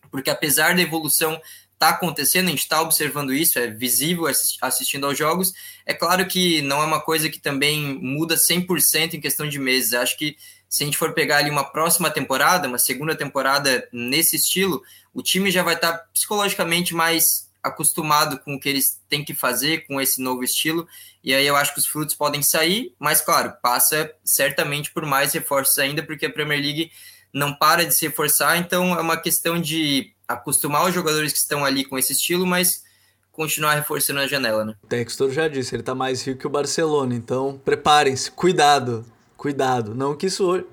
[0.09, 1.39] Porque apesar da evolução
[1.73, 4.25] está acontecendo, a gente está observando isso, é visível
[4.61, 5.51] assistindo aos jogos.
[5.85, 9.93] É claro que não é uma coisa que também muda 100% em questão de meses.
[9.93, 10.37] Acho que
[10.69, 14.81] se a gente for pegar ali uma próxima temporada, uma segunda temporada nesse estilo,
[15.13, 19.33] o time já vai estar tá psicologicamente mais acostumado com o que eles têm que
[19.33, 20.87] fazer com esse novo estilo,
[21.23, 25.33] e aí eu acho que os frutos podem sair, mas claro, passa certamente por mais
[25.33, 26.91] reforços ainda, porque a Premier League
[27.33, 31.65] não para de se reforçar, então é uma questão de acostumar os jogadores que estão
[31.65, 32.83] ali com esse estilo, mas
[33.31, 34.75] continuar reforçando a janela, né?
[34.81, 39.93] O Textor já disse, ele tá mais rico que o Barcelona, então preparem-se, cuidado, cuidado.
[39.93, 40.63] Não que isso.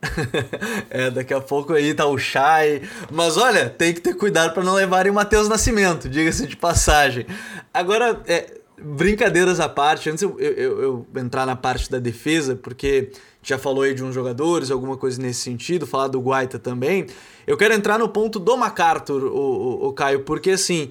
[0.90, 2.82] é, daqui a pouco aí tá o Chay.
[3.10, 7.26] Mas olha, tem que ter cuidado para não levarem o Matheus Nascimento, diga-se de passagem.
[7.72, 13.10] Agora, é, brincadeiras à parte, antes eu, eu, eu, entrar na parte da defesa, porque
[13.42, 17.06] já falou aí de uns jogadores, alguma coisa nesse sentido, falar do Guaita também.
[17.46, 20.90] Eu quero entrar no ponto do MacArthur, o, o, o Caio, porque assim,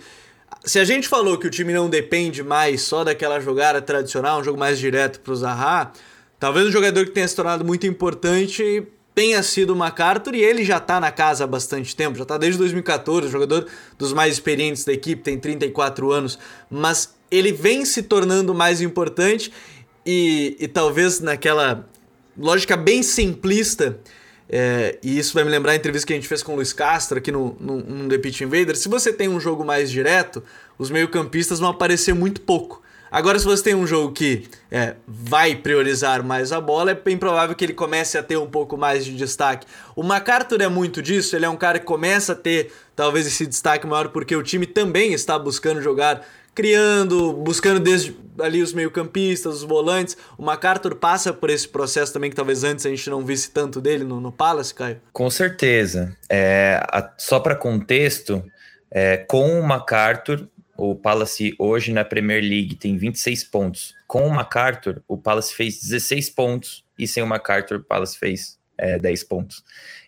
[0.64, 4.44] se a gente falou que o time não depende mais só daquela jogada tradicional, um
[4.44, 5.92] jogo mais direto para o Zaha,
[6.40, 10.64] talvez um jogador que tenha se tornado muito importante tenha sido o MacArthur e ele
[10.64, 13.66] já está na casa há bastante tempo, já está desde 2014, jogador
[13.98, 16.38] dos mais experientes da equipe, tem 34 anos,
[16.70, 19.52] mas ele vem se tornando mais importante
[20.06, 21.90] e, e talvez naquela
[22.38, 24.00] lógica bem simplista,
[24.48, 26.72] é, e isso vai me lembrar a entrevista que a gente fez com o Luiz
[26.72, 28.76] Castro aqui no, no, no The Pitch Invader.
[28.76, 30.44] Se você tem um jogo mais direto,
[30.78, 32.84] os meio-campistas vão aparecer muito pouco.
[33.12, 37.18] Agora, se você tem um jogo que é, vai priorizar mais a bola, é bem
[37.18, 39.66] provável que ele comece a ter um pouco mais de destaque.
[39.96, 43.46] O MacArthur é muito disso, ele é um cara que começa a ter talvez esse
[43.46, 46.26] destaque maior porque o time também está buscando jogar
[46.58, 50.18] criando, buscando desde ali os meio-campistas, os volantes.
[50.36, 53.80] O MacArthur passa por esse processo também que talvez antes a gente não visse tanto
[53.80, 55.00] dele no, no Palace, Caio?
[55.14, 56.18] Com certeza.
[56.28, 58.44] É, a, só para contexto,
[58.90, 63.96] é, com o MacArthur, o Palace hoje na Premier League tem 26 pontos.
[64.06, 68.58] Com o MacArthur, o Palace fez 16 pontos e sem o MacArthur, o Palace fez
[68.78, 69.64] é, 10 pontos.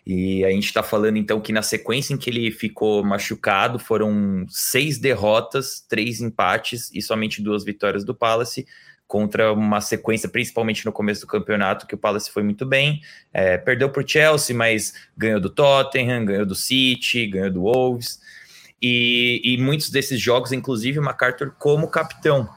[0.06, 4.46] E a gente está falando então que na sequência em que ele ficou machucado foram
[4.48, 8.66] seis derrotas, três empates e somente duas vitórias do Palace
[9.06, 13.00] contra uma sequência, principalmente no começo do campeonato, que o Palace foi muito bem.
[13.32, 18.20] É, perdeu para o Chelsea, mas ganhou do Tottenham, ganhou do City, ganhou do Wolves.
[18.82, 22.48] E, e muitos desses jogos, inclusive o MacArthur como capitão.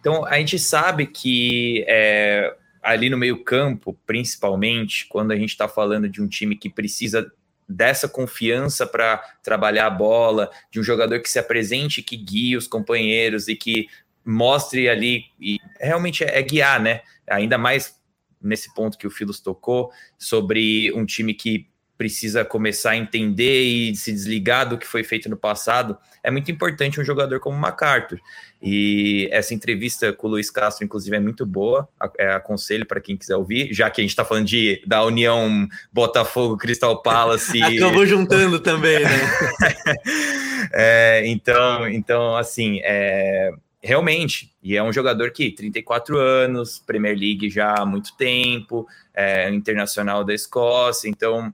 [0.00, 6.08] Então a gente sabe que é, ali no meio-campo, principalmente, quando a gente está falando
[6.08, 7.32] de um time que precisa
[7.66, 12.66] dessa confiança para trabalhar a bola, de um jogador que se apresente, que guie os
[12.66, 13.88] companheiros e que
[14.24, 17.00] mostre ali, e realmente é, é guiar, né?
[17.26, 17.98] Ainda mais
[18.40, 23.94] nesse ponto que o Filos tocou, sobre um time que precisa começar a entender e
[23.94, 28.18] se desligar do que foi feito no passado, é muito importante um jogador como MacArthur.
[28.60, 31.88] E essa entrevista com o Luiz Castro, inclusive, é muito boa.
[32.18, 35.68] É, aconselho para quem quiser ouvir, já que a gente está falando de, da União
[35.92, 37.60] Botafogo Crystal Palace.
[37.62, 39.10] Acabou juntando também, né?
[40.72, 43.50] é, então, então, assim, é,
[43.82, 49.50] realmente, e é um jogador que 34 anos, Premier League já há muito tempo, é,
[49.50, 51.52] internacional da Escócia, então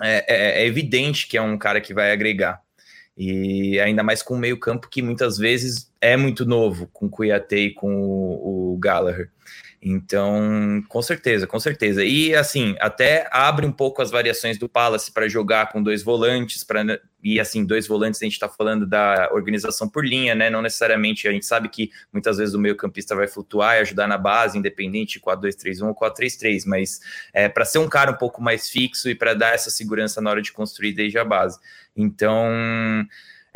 [0.00, 2.62] é, é, é, evidente que é um cara que vai agregar.
[3.16, 7.56] E ainda mais com o meio-campo que muitas vezes é muito novo, com o Cuiate
[7.56, 9.30] e com o, o Gallagher.
[9.86, 12.02] Então, com certeza, com certeza.
[12.02, 16.64] E assim, até abre um pouco as variações do Palace para jogar com dois volantes,
[16.64, 20.48] para e assim, dois volantes a gente está falando da organização por linha, né?
[20.48, 24.16] Não necessariamente a gente sabe que muitas vezes o meio-campista vai flutuar e ajudar na
[24.16, 27.00] base, independente de 4-2-3-1 ou 4-3-3, mas
[27.32, 30.30] é para ser um cara um pouco mais fixo e para dar essa segurança na
[30.30, 31.58] hora de construir desde a base.
[31.94, 32.46] Então,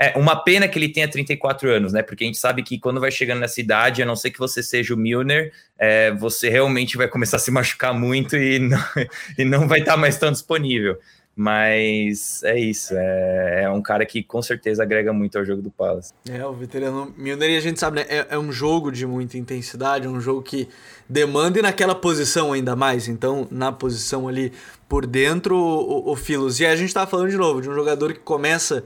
[0.01, 2.03] é uma pena que ele tenha 34 anos, né?
[2.03, 4.63] Porque a gente sabe que quando vai chegando nessa idade, a não ser que você
[4.63, 8.79] seja o Milner, é, você realmente vai começar a se machucar muito e não,
[9.37, 10.99] e não vai estar mais tão disponível.
[11.35, 15.71] Mas é isso, é, é, um cara que com certeza agrega muito ao jogo do
[15.71, 16.13] Palace.
[16.29, 18.07] É, o veterano Milner, e a gente sabe, né?
[18.09, 20.69] É, é, um jogo de muita intensidade, é um jogo que
[21.09, 23.07] demanda e naquela posição ainda mais.
[23.07, 24.53] Então, na posição ali
[24.89, 26.59] por dentro, o, o Filos.
[26.59, 28.83] E a gente tá falando de novo de um jogador que começa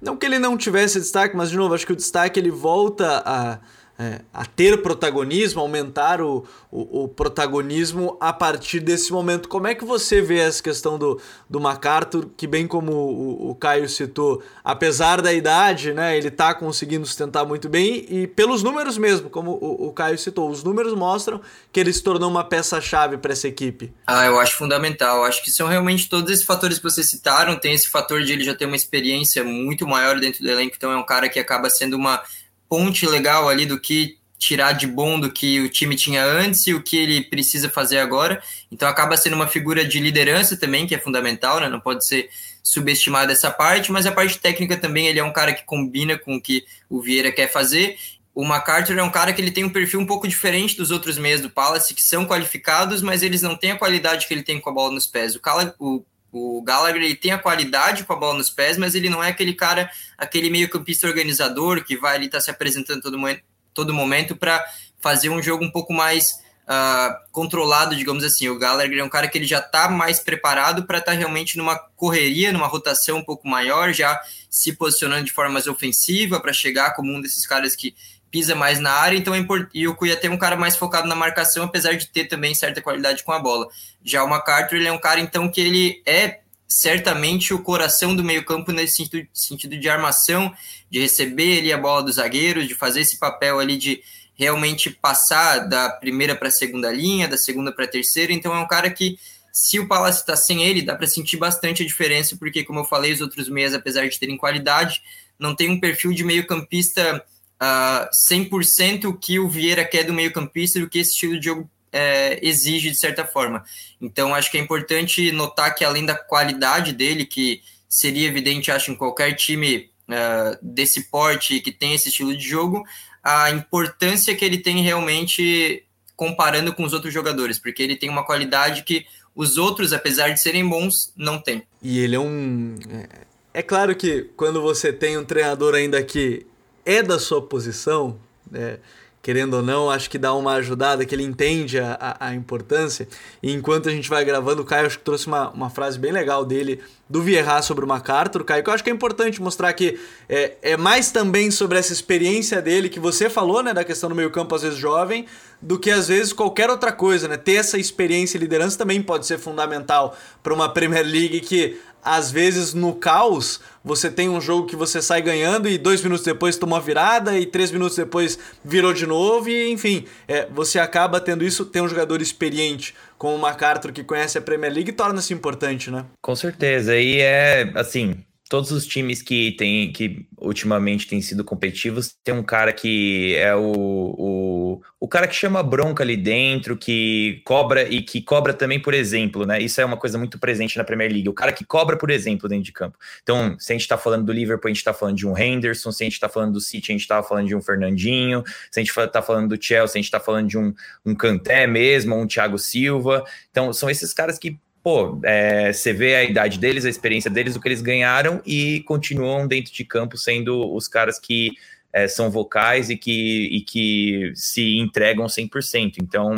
[0.00, 3.22] não que ele não tivesse destaque, mas de novo, acho que o destaque ele volta
[3.24, 3.58] a,
[4.00, 9.46] é, a ter protagonismo, aumentar o, o, o, protagonismo a partir desse momento.
[9.46, 13.54] Como é que você vê essa questão do, do MacArthur, que bem como o, o
[13.54, 18.96] Caio citou, apesar da idade, né, ele está conseguindo sustentar muito bem e pelos números
[18.96, 21.38] mesmo, como o, o Caio citou, os números mostram
[21.70, 23.92] que ele se tornou uma peça-chave para essa equipe.
[24.06, 25.24] Ah, eu acho fundamental.
[25.24, 27.54] Acho que são realmente todos esses fatores que vocês citaram.
[27.54, 30.90] Tem esse fator de ele já ter uma experiência muito maior dentro do elenco, então
[30.90, 32.22] é um cara que acaba sendo uma
[32.70, 36.72] ponte legal ali do que tirar de bom do que o time tinha antes e
[36.72, 38.42] o que ele precisa fazer agora.
[38.72, 41.68] Então acaba sendo uma figura de liderança também, que é fundamental, né?
[41.68, 42.30] Não pode ser
[42.62, 46.36] subestimada essa parte, mas a parte técnica também, ele é um cara que combina com
[46.36, 47.98] o que o Vieira quer fazer.
[48.34, 51.18] O MacArthur é um cara que ele tem um perfil um pouco diferente dos outros
[51.18, 54.60] meias do Palace, que são qualificados, mas eles não têm a qualidade que ele tem
[54.60, 55.34] com a bola nos pés.
[55.34, 56.02] O, Cala, o
[56.32, 59.28] o Gallagher ele tem a qualidade com a bola nos pés, mas ele não é
[59.28, 63.42] aquele cara, aquele meio-campista organizador que vai ali estar tá se apresentando todo momento,
[63.74, 64.64] todo momento para
[65.00, 66.32] fazer um jogo um pouco mais
[66.70, 68.48] uh, controlado, digamos assim.
[68.48, 71.58] O Gallagher é um cara que ele já está mais preparado para estar tá realmente
[71.58, 76.52] numa correria, numa rotação um pouco maior, já se posicionando de forma mais ofensiva para
[76.52, 77.94] chegar como um desses caras que
[78.30, 81.14] pisa mais na área, então é e o Cuiabá é um cara mais focado na
[81.14, 83.68] marcação, apesar de ter também certa qualidade com a bola.
[84.04, 88.22] Já o MacArthur, ele é um cara, então, que ele é certamente o coração do
[88.22, 90.54] meio campo nesse sentido, sentido de armação,
[90.88, 94.02] de receber ali a bola dos zagueiros, de fazer esse papel ali de
[94.34, 98.58] realmente passar da primeira para a segunda linha, da segunda para a terceira, então é
[98.58, 99.18] um cara que
[99.52, 102.84] se o Palace está sem ele, dá para sentir bastante a diferença, porque, como eu
[102.84, 105.02] falei, os outros meias, apesar de terem qualidade,
[105.38, 107.22] não tem um perfil de meio campista
[107.60, 111.46] uh, 100% o que o Vieira quer do meio-campista e o que esse estilo de
[111.46, 113.64] jogo é, exige de certa forma.
[114.00, 118.92] Então, acho que é importante notar que, além da qualidade dele, que seria evidente, acho,
[118.92, 122.84] em qualquer time uh, desse porte que tem esse estilo de jogo,
[123.22, 125.84] a importância que ele tem realmente
[126.16, 130.40] comparando com os outros jogadores, porque ele tem uma qualidade que os outros, apesar de
[130.40, 131.62] serem bons, não têm.
[131.82, 132.76] E ele é um.
[132.90, 136.46] É, é claro que quando você tem um treinador ainda que
[136.84, 138.16] é da sua posição,
[138.50, 138.78] né?
[139.22, 143.06] querendo ou não, acho que dá uma ajudada, que ele entende a, a, importância.
[143.42, 146.10] E enquanto a gente vai gravando, o Caio acho que trouxe uma, uma frase bem
[146.10, 149.72] legal dele do Vieira sobre o MacArthur, Caio, que eu acho que é importante mostrar
[149.72, 154.08] que é, é mais também sobre essa experiência dele que você falou, né, da questão
[154.08, 155.26] do meio campo às vezes jovem,
[155.60, 157.36] do que às vezes qualquer outra coisa, né?
[157.36, 162.30] Ter essa experiência e liderança também pode ser fundamental para uma Premier League que às
[162.30, 166.56] vezes no caos você tem um jogo que você sai ganhando e dois minutos depois
[166.56, 171.20] toma uma virada e três minutos depois virou de novo e enfim é, você acaba
[171.20, 171.64] tendo isso.
[171.64, 176.04] Ter um jogador experiente como o MacArthur que conhece a Premier League torna-se importante né?
[176.22, 176.96] Com certeza.
[176.96, 178.16] E é assim
[178.50, 183.54] todos os times que tem que ultimamente têm sido competitivos tem um cara que é
[183.54, 188.80] o, o, o cara que chama bronca ali dentro, que cobra e que cobra também
[188.80, 189.62] por exemplo, né?
[189.62, 191.28] Isso é uma coisa muito presente na Premier League.
[191.28, 192.98] O cara que cobra por exemplo dentro de campo.
[193.22, 195.92] Então, se a gente está falando do Liverpool, a gente está falando de um Henderson,
[195.92, 198.80] se a gente está falando do City, a gente está falando de um Fernandinho, se
[198.80, 200.74] a gente está falando do Chelsea, a gente está falando de um,
[201.06, 203.24] um Kanté mesmo, um Thiago Silva.
[203.52, 207.56] Então, são esses caras que pô, é, você vê a idade deles, a experiência deles,
[207.56, 211.52] o que eles ganharam e continuam dentro de campo sendo os caras que
[211.92, 215.94] é, são vocais e que, e que se entregam 100%.
[216.00, 216.34] Então,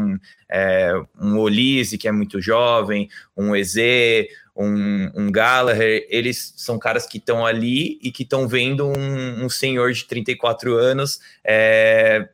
[0.50, 7.06] é, um Olise, que é muito jovem, um Eze, um, um Gallagher, eles são caras
[7.06, 12.28] que estão ali e que estão vendo um, um, senhor de 34 anos é,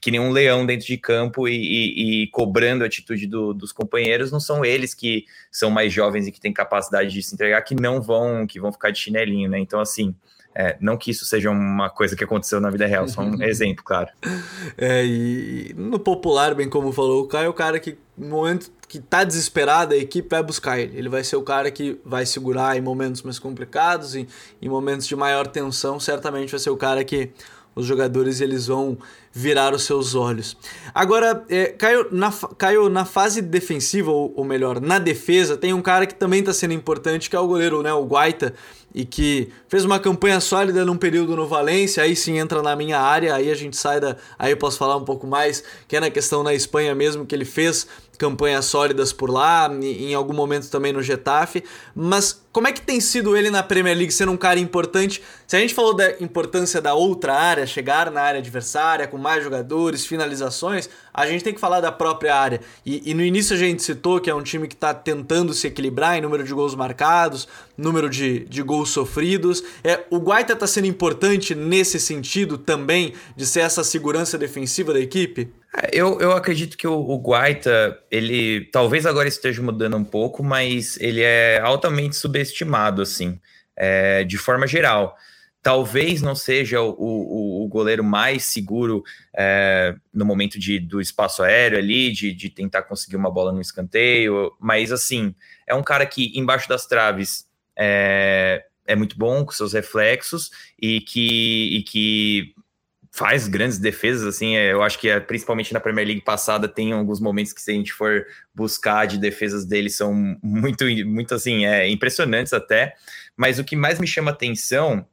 [0.00, 3.72] que nem um leão dentro de campo e, e, e cobrando a atitude do, dos
[3.72, 7.60] companheiros, não são eles que são mais jovens e que têm capacidade de se entregar,
[7.62, 9.58] que não vão, que vão ficar de chinelinho, né?
[9.58, 10.14] Então, assim,
[10.54, 13.84] é, não que isso seja uma coisa que aconteceu na vida real, só um exemplo,
[13.84, 14.08] claro.
[14.76, 18.70] É, e no popular, bem como falou o Caio, é o cara que no momento
[18.88, 20.98] que tá desesperado, a equipe vai buscar ele.
[20.98, 24.26] Ele vai ser o cara que vai segurar em momentos mais complicados, em,
[24.60, 27.30] em momentos de maior tensão, certamente vai ser o cara que
[27.74, 28.98] os jogadores eles vão
[29.32, 30.56] virar os seus olhos.
[30.92, 35.80] Agora, é, Caio, na, Caio, na fase defensiva, ou, ou melhor, na defesa, tem um
[35.80, 38.52] cara que também está sendo importante, que é o goleiro, né, o Guaita,
[38.92, 42.98] e que fez uma campanha sólida num período no Valência, aí sim entra na minha
[42.98, 44.16] área, aí a gente sai da.
[44.36, 47.32] Aí eu posso falar um pouco mais, que é na questão na Espanha mesmo, que
[47.32, 47.86] ele fez
[48.20, 51.64] campanhas sólidas por lá, em algum momento também no Getafe,
[51.94, 55.22] mas como é que tem sido ele na Premier League sendo um cara importante?
[55.46, 59.42] Se a gente falou da importância da outra área, chegar na área adversária com mais
[59.42, 62.60] jogadores, finalizações, a gente tem que falar da própria área.
[62.84, 65.66] E, e no início a gente citou que é um time que está tentando se
[65.66, 69.64] equilibrar em número de gols marcados, número de, de gols sofridos.
[69.82, 75.00] É, o Guaita está sendo importante nesse sentido também, de ser essa segurança defensiva da
[75.00, 75.50] equipe?
[75.76, 80.42] É, eu, eu acredito que o, o Guaita, ele talvez agora esteja mudando um pouco,
[80.42, 83.40] mas ele é altamente subestimado, assim,
[83.76, 85.16] é, de forma geral.
[85.62, 89.02] Talvez não seja o, o, o goleiro mais seguro
[89.36, 93.60] é, no momento de, do espaço aéreo ali, de, de tentar conseguir uma bola no
[93.60, 95.34] escanteio, mas assim,
[95.66, 97.46] é um cara que embaixo das traves
[97.78, 100.50] é, é muito bom com seus reflexos
[100.80, 102.54] e que, e que
[103.20, 106.94] faz grandes defesas, assim, é, eu acho que é, principalmente na Premier League passada tem
[106.94, 111.66] alguns momentos que se a gente for buscar de defesas dele são muito, muito assim,
[111.66, 112.94] é, impressionantes até,
[113.36, 115.06] mas o que mais me chama atenção,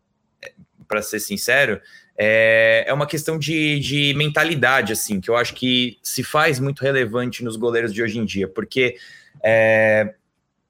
[0.88, 1.82] para ser sincero,
[2.18, 6.84] é, é uma questão de, de mentalidade, assim, que eu acho que se faz muito
[6.84, 8.96] relevante nos goleiros de hoje em dia, porque
[9.44, 10.14] é,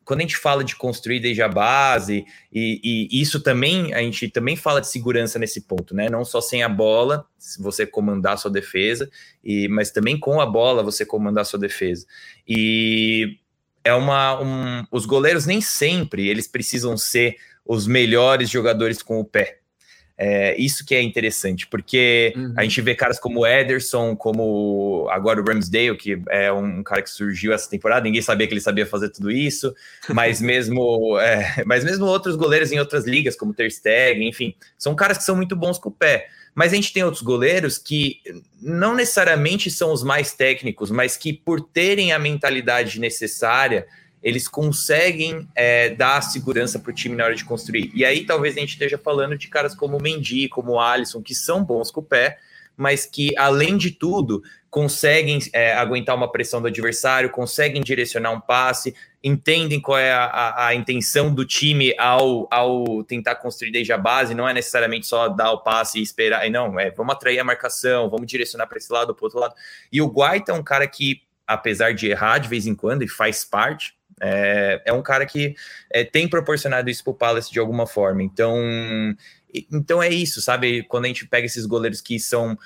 [0.07, 4.29] quando a gente fala de construir desde a base, e, e, isso também, a gente
[4.29, 6.09] também fala de segurança nesse ponto, né?
[6.09, 7.27] Não só sem a bola,
[7.59, 9.09] você comandar sua defesa,
[9.43, 12.05] e, mas também com a bola você comandar sua defesa.
[12.47, 13.37] E
[13.83, 14.41] é uma.
[14.41, 17.35] Um, os goleiros nem sempre eles precisam ser
[17.65, 19.59] os melhores jogadores com o pé.
[20.19, 22.53] É, isso que é interessante, porque uhum.
[22.57, 27.03] a gente vê caras como o Ederson, como agora o Ramsdale, que é um cara
[27.03, 29.75] que surgiu essa temporada, ninguém sabia que ele sabia fazer tudo isso,
[30.09, 34.95] mas mesmo, é, mas mesmo outros goleiros em outras ligas, como Ter Stegen, enfim, são
[34.95, 36.27] caras que são muito bons com o pé.
[36.55, 38.19] Mas a gente tem outros goleiros que
[38.59, 43.85] não necessariamente são os mais técnicos, mas que por terem a mentalidade necessária,
[44.21, 47.91] eles conseguem é, dar segurança para o time na hora de construir.
[47.93, 51.21] E aí talvez a gente esteja falando de caras como o Mendy, como o Alisson,
[51.21, 52.37] que são bons com o pé,
[52.77, 58.39] mas que, além de tudo, conseguem é, aguentar uma pressão do adversário, conseguem direcionar um
[58.39, 58.93] passe,
[59.23, 63.97] entendem qual é a, a, a, intenção do time ao, ao tentar construir desde a
[63.97, 67.43] base, não é necessariamente só dar o passe e esperar, não, é vamos atrair a
[67.43, 69.55] marcação, vamos direcionar para esse lado, para outro lado.
[69.91, 73.07] E o Guaita é um cara que, apesar de errar de vez em quando, e
[73.07, 75.55] faz parte, é, é um cara que
[75.91, 78.23] é, tem proporcionado isso para o Palace de alguma forma.
[78.23, 78.55] Então,
[79.71, 80.83] então é isso, sabe?
[80.83, 82.57] Quando a gente pega esses goleiros que são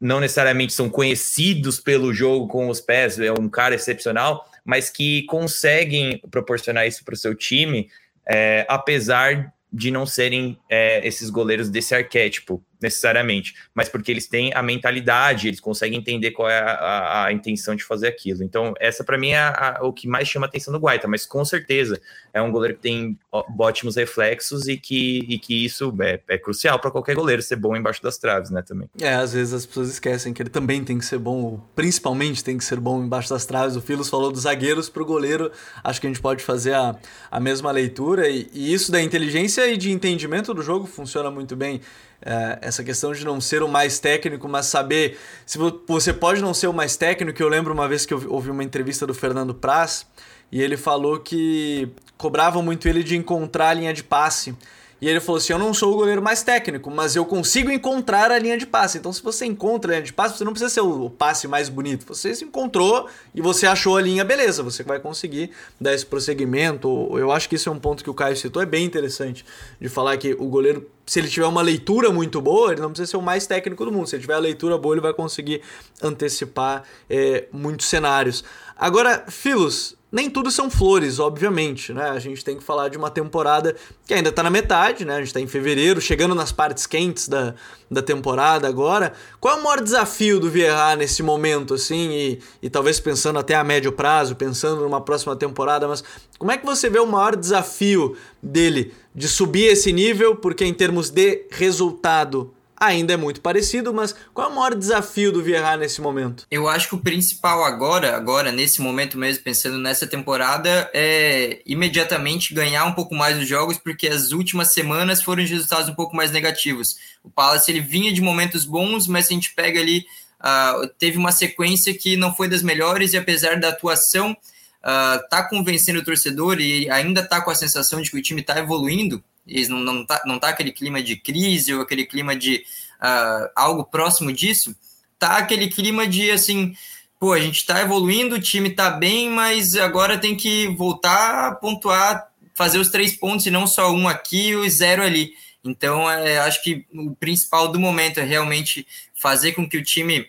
[0.00, 5.24] não necessariamente são conhecidos pelo jogo com os pés, é um cara excepcional, mas que
[5.24, 7.90] conseguem proporcionar isso para o seu time,
[8.24, 14.52] é, apesar de não serem é, esses goleiros desse arquétipo necessariamente, mas porque eles têm
[14.54, 18.42] a mentalidade, eles conseguem entender qual é a, a, a intenção de fazer aquilo.
[18.42, 21.26] Então, essa para mim é a, o que mais chama a atenção do Guaita, mas
[21.26, 22.00] com certeza
[22.32, 26.78] é um goleiro que tem ótimos reflexos e que, e que isso é, é crucial
[26.78, 28.88] para qualquer goleiro ser bom embaixo das traves, né, também.
[29.00, 32.56] É, às vezes as pessoas esquecem que ele também tem que ser bom, principalmente tem
[32.56, 33.76] que ser bom embaixo das traves.
[33.76, 35.50] O Filos falou dos zagueiros para o goleiro,
[35.82, 36.96] acho que a gente pode fazer a,
[37.30, 41.56] a mesma leitura e, e isso da inteligência e de entendimento do jogo funciona muito
[41.56, 41.80] bem
[42.20, 46.52] é, essa questão de não ser o mais técnico, mas saber se você pode não
[46.52, 47.40] ser o mais técnico.
[47.42, 50.06] Eu lembro uma vez que eu ouvi uma entrevista do Fernando Praz
[50.50, 54.56] e ele falou que cobravam muito ele de encontrar a linha de passe.
[55.00, 58.30] E ele falou assim: Eu não sou o goleiro mais técnico, mas eu consigo encontrar
[58.30, 58.98] a linha de passe.
[58.98, 61.68] Então, se você encontra a linha de passe, você não precisa ser o passe mais
[61.68, 62.04] bonito.
[62.06, 67.08] Você se encontrou e você achou a linha, beleza, você vai conseguir dar esse prosseguimento.
[67.16, 69.44] Eu acho que isso é um ponto que o Caio citou, é bem interessante
[69.80, 73.10] de falar que o goleiro, se ele tiver uma leitura muito boa, ele não precisa
[73.10, 74.06] ser o mais técnico do mundo.
[74.08, 75.62] Se ele tiver a leitura boa, ele vai conseguir
[76.02, 78.44] antecipar é, muitos cenários.
[78.76, 82.08] Agora, Filos, nem tudo são flores, obviamente, né?
[82.08, 85.16] A gente tem que falar de uma temporada que ainda tá na metade, né?
[85.16, 87.54] A gente tá em fevereiro, chegando nas partes quentes da,
[87.90, 89.12] da temporada agora.
[89.38, 92.10] Qual é o maior desafio do Vieira nesse momento, assim?
[92.10, 96.02] E, e talvez pensando até a médio prazo, pensando numa próxima temporada, mas
[96.38, 100.36] como é que você vê o maior desafio dele de subir esse nível?
[100.36, 105.32] Porque em termos de resultado ainda é muito parecido, mas qual é o maior desafio
[105.32, 106.46] do Vieira nesse momento?
[106.50, 112.54] Eu acho que o principal agora, agora nesse momento mesmo, pensando nessa temporada, é imediatamente
[112.54, 116.14] ganhar um pouco mais os jogos, porque as últimas semanas foram de resultados um pouco
[116.14, 116.96] mais negativos.
[117.22, 120.06] O Palace ele vinha de momentos bons, mas se a gente pega ali,
[120.40, 125.48] uh, teve uma sequência que não foi das melhores e apesar da atuação uh, tá
[125.48, 129.22] convencendo o torcedor e ainda tá com a sensação de que o time está evoluindo,
[129.68, 132.64] não, não, tá, não tá aquele clima de crise ou aquele clima de
[133.00, 134.74] uh, algo próximo disso,
[135.18, 136.74] tá aquele clima de, assim,
[137.18, 141.54] pô, a gente está evoluindo, o time está bem, mas agora tem que voltar a
[141.54, 145.32] pontuar, fazer os três pontos e não só um aqui e zero ali.
[145.64, 148.86] Então, é, acho que o principal do momento é realmente
[149.20, 150.28] fazer com que o time.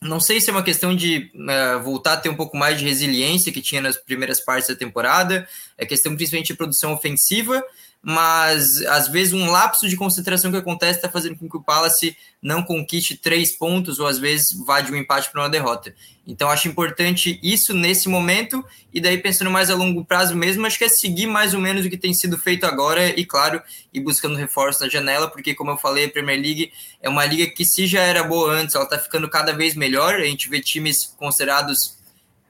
[0.00, 2.84] Não sei se é uma questão de uh, voltar a ter um pouco mais de
[2.84, 5.48] resiliência que tinha nas primeiras partes da temporada,
[5.78, 7.64] é questão principalmente de produção ofensiva,
[8.04, 12.14] mas às vezes um lapso de concentração que acontece está fazendo com que o Palace
[12.42, 15.94] não conquiste três pontos ou às vezes vá de um empate para uma derrota.
[16.26, 20.76] Então acho importante isso nesse momento e daí pensando mais a longo prazo mesmo, acho
[20.76, 24.00] que é seguir mais ou menos o que tem sido feito agora e claro, ir
[24.00, 27.64] buscando reforço na janela, porque como eu falei, a Premier League é uma liga que
[27.64, 31.06] se já era boa antes, ela está ficando cada vez melhor, a gente vê times
[31.18, 31.96] considerados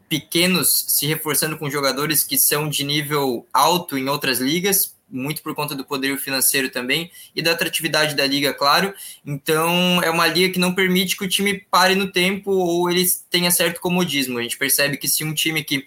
[0.08, 5.54] pequenos se reforçando com jogadores que são de nível alto em outras ligas, muito por
[5.54, 8.92] conta do poder financeiro também e da atratividade da liga, claro.
[9.24, 13.04] Então, é uma liga que não permite que o time pare no tempo ou ele
[13.30, 14.38] tenha certo comodismo.
[14.38, 15.86] A gente percebe que se um time que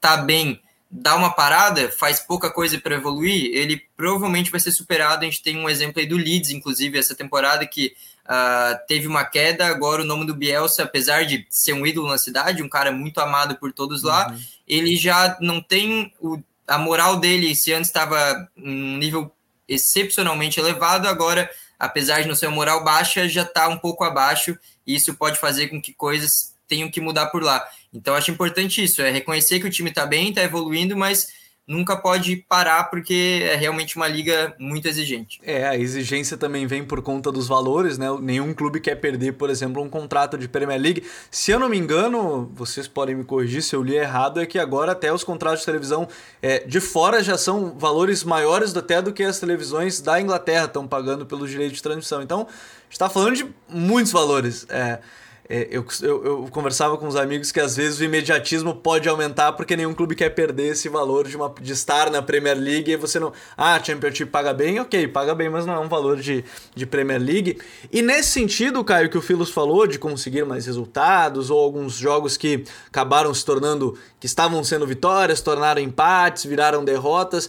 [0.00, 0.60] tá bem
[0.90, 5.22] dá uma parada, faz pouca coisa para evoluir, ele provavelmente vai ser superado.
[5.22, 9.24] A gente tem um exemplo aí do Leeds, inclusive, essa temporada que uh, teve uma
[9.24, 9.66] queda.
[9.66, 13.18] Agora, o nome do Bielsa, apesar de ser um ídolo na cidade, um cara muito
[13.18, 14.40] amado por todos lá, uhum.
[14.66, 19.32] ele já não tem o a moral dele, se antes estava um nível
[19.66, 24.56] excepcionalmente elevado, agora, apesar de não ser uma moral baixa, já está um pouco abaixo,
[24.86, 27.66] e isso pode fazer com que coisas tenham que mudar por lá.
[27.92, 31.28] Então, acho importante isso, é reconhecer que o time está bem, está evoluindo, mas
[31.68, 35.38] nunca pode parar porque é realmente uma liga muito exigente.
[35.42, 38.06] É, a exigência também vem por conta dos valores, né?
[38.22, 41.04] Nenhum clube quer perder, por exemplo, um contrato de Premier League.
[41.30, 44.58] Se eu não me engano, vocês podem me corrigir se eu li errado, é que
[44.58, 46.08] agora até os contratos de televisão
[46.40, 50.88] é, de fora já são valores maiores até do que as televisões da Inglaterra estão
[50.88, 52.22] pagando pelos direitos de transmissão.
[52.22, 52.46] Então,
[52.88, 54.66] está falando de muitos valores.
[54.70, 55.00] É,
[55.48, 59.74] eu, eu, eu, conversava com os amigos que às vezes o imediatismo pode aumentar porque
[59.74, 63.18] nenhum clube quer perder esse valor de, uma, de estar na Premier League e você
[63.18, 63.32] não.
[63.56, 66.44] Ah, Championship paga bem, ok, paga bem, mas não é um valor de,
[66.74, 67.58] de Premier League.
[67.90, 72.36] E nesse sentido, Caio, que o Filos falou de conseguir mais resultados ou alguns jogos
[72.36, 73.98] que acabaram se tornando.
[74.20, 77.48] que estavam sendo vitórias, tornaram empates, viraram derrotas.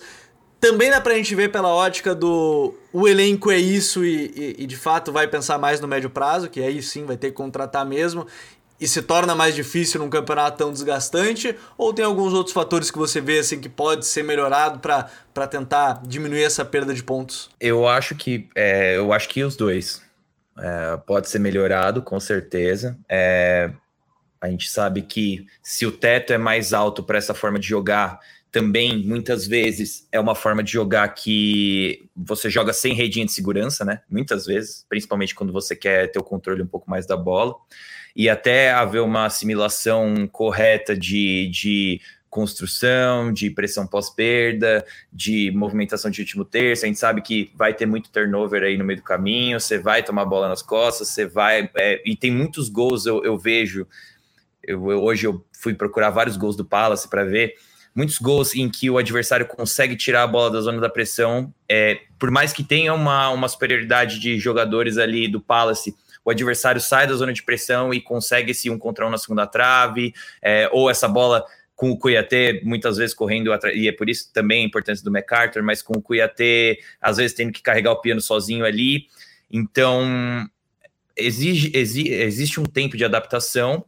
[0.59, 4.67] Também dá pra gente ver pela ótica do o elenco é isso e, e, e,
[4.67, 7.85] de fato vai pensar mais no médio prazo, que aí sim vai ter que contratar
[7.85, 8.27] mesmo,
[8.79, 12.97] e se torna mais difícil num campeonato tão desgastante, ou tem alguns outros fatores que
[12.97, 17.49] você vê assim que pode ser melhorado para tentar diminuir essa perda de pontos?
[17.59, 20.01] Eu acho que é, eu acho que os dois.
[20.57, 22.97] É, pode ser melhorado, com certeza.
[23.07, 23.71] É,
[24.41, 28.19] a gente sabe que se o teto é mais alto para essa forma de jogar
[28.51, 33.85] também muitas vezes é uma forma de jogar que você joga sem redinha de segurança,
[33.85, 34.01] né?
[34.09, 37.55] Muitas vezes, principalmente quando você quer ter o controle um pouco mais da bola.
[38.15, 44.83] E até haver uma assimilação correta de, de construção, de pressão pós-perda,
[45.13, 46.85] de movimentação de último terço.
[46.85, 50.01] A gente sabe que vai ter muito turnover aí no meio do caminho, você vai
[50.01, 51.69] tomar bola nas costas, você vai.
[51.75, 53.87] É, e tem muitos gols, eu, eu vejo.
[54.63, 57.55] Eu, eu, hoje eu fui procurar vários gols do Palace para ver
[57.95, 61.99] muitos gols em que o adversário consegue tirar a bola da zona da pressão, é,
[62.17, 67.07] por mais que tenha uma, uma superioridade de jogadores ali do Palace, o adversário sai
[67.07, 70.89] da zona de pressão e consegue esse um contra um na segunda trave, é, ou
[70.89, 75.03] essa bola com o Cuiatê muitas vezes correndo e é por isso também a importância
[75.03, 79.07] do MacArthur, mas com o Cuiatê às vezes tendo que carregar o piano sozinho ali.
[79.49, 80.45] Então
[81.15, 83.85] exige, exige, existe um tempo de adaptação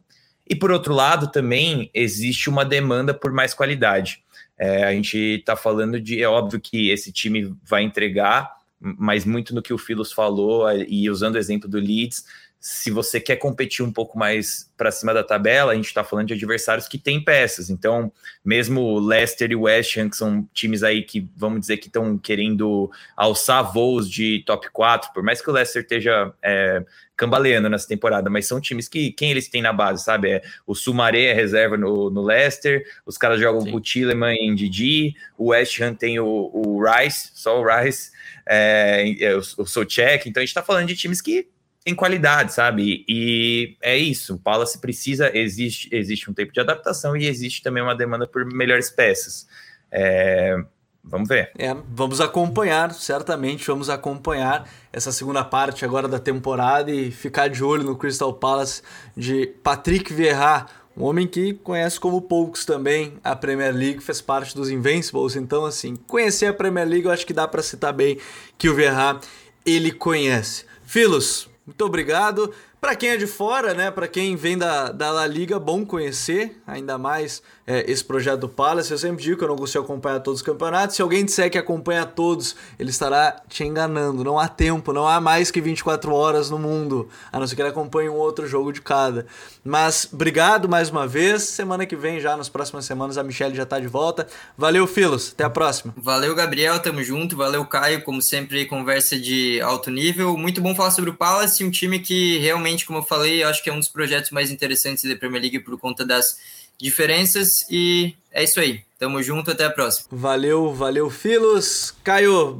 [0.48, 4.22] e por outro lado, também existe uma demanda por mais qualidade.
[4.58, 6.22] É, a gente está falando de.
[6.22, 11.08] É óbvio que esse time vai entregar, mas muito no que o Filos falou, e
[11.08, 12.24] usando o exemplo do Leeds,
[12.64, 16.28] se você quer competir um pouco mais para cima da tabela, a gente está falando
[16.28, 17.68] de adversários que têm peças.
[17.68, 18.12] Então,
[18.44, 22.88] mesmo Leicester e West Ham, que são times aí que, vamos dizer, que estão querendo
[23.16, 26.84] alçar voos de top 4, por mais que o Leicester esteja é,
[27.16, 30.30] cambaleando nessa temporada, mas são times que, quem eles têm na base, sabe?
[30.30, 33.74] É, o Sumaré é reserva no, no Leicester, os caras jogam Sim.
[33.74, 38.12] o Tilleman em Didi, o West Ham tem o, o Rice, só o Rice,
[38.46, 41.48] é, é o, o Sochek, então a gente está falando de times que
[41.84, 43.04] tem qualidade, sabe?
[43.08, 44.34] E é isso.
[44.34, 48.44] O Palace precisa, existe, existe um tempo de adaptação e existe também uma demanda por
[48.44, 49.46] melhores peças.
[49.90, 50.56] É,
[51.02, 51.50] vamos ver.
[51.58, 57.64] É, vamos acompanhar, certamente vamos acompanhar essa segunda parte agora da temporada e ficar de
[57.64, 58.82] olho no Crystal Palace
[59.16, 60.66] de Patrick Vieira,
[60.96, 65.64] um homem que conhece como poucos também a Premier League, fez parte dos Invincibles, então
[65.64, 68.18] assim, conhecer a Premier League eu acho que dá para citar bem
[68.58, 69.18] que o Vieira
[69.64, 70.66] ele conhece.
[70.84, 72.52] Filos, muito obrigado.
[72.82, 76.60] Para quem é de fora, né, para quem vem da, da La Liga, bom conhecer
[76.66, 78.90] ainda mais é, esse projeto do Palace.
[78.90, 80.96] Eu sempre digo que eu não consigo acompanhar todos os campeonatos.
[80.96, 84.24] Se alguém disser que acompanha todos, ele estará te enganando.
[84.24, 87.62] Não há tempo, não há mais que 24 horas no mundo, a não ser que
[87.62, 89.26] ele acompanhe um outro jogo de cada.
[89.64, 91.44] Mas obrigado mais uma vez.
[91.44, 94.26] Semana que vem, já nas próximas semanas, a Michelle já tá de volta.
[94.58, 95.30] Valeu, Filos.
[95.32, 95.94] Até a próxima.
[95.96, 96.80] Valeu, Gabriel.
[96.80, 97.36] Tamo junto.
[97.36, 98.02] Valeu, Caio.
[98.02, 100.36] Como sempre, conversa de alto nível.
[100.36, 103.62] Muito bom falar sobre o Palace, um time que realmente realmente, como eu falei, acho
[103.62, 106.38] que é um dos projetos mais interessantes da Premier League por conta das
[106.80, 107.48] diferenças.
[107.70, 108.82] E é isso aí.
[109.02, 110.06] Tamo junto, até a próxima.
[110.12, 111.92] Valeu, valeu, Filos.
[112.04, 112.56] Caio,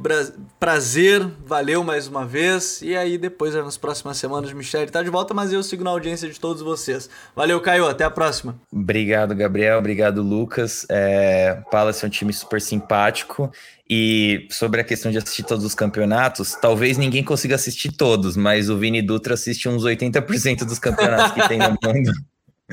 [0.59, 2.81] prazer, valeu mais uma vez.
[2.81, 6.27] E aí, depois, nas próximas semanas, Michele tá de volta, mas eu sigo na audiência
[6.29, 7.09] de todos vocês.
[7.33, 8.59] Valeu, Caio, até a próxima.
[8.69, 9.79] Obrigado, Gabriel.
[9.79, 10.85] Obrigado, Lucas.
[10.89, 13.49] É, Palace é um time super simpático.
[13.89, 18.69] E sobre a questão de assistir todos os campeonatos, talvez ninguém consiga assistir todos, mas
[18.69, 22.11] o Vini Dutra assiste uns 80% dos campeonatos que tem no mundo.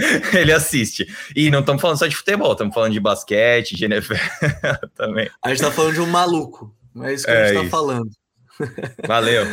[0.32, 1.06] Ele assiste.
[1.34, 4.14] E não estamos falando só de futebol, estamos falando de basquete, de NFL
[4.94, 5.30] também.
[5.42, 6.74] A gente está falando de um maluco.
[7.02, 8.10] É isso que é a gente está falando.
[9.06, 9.46] Valeu.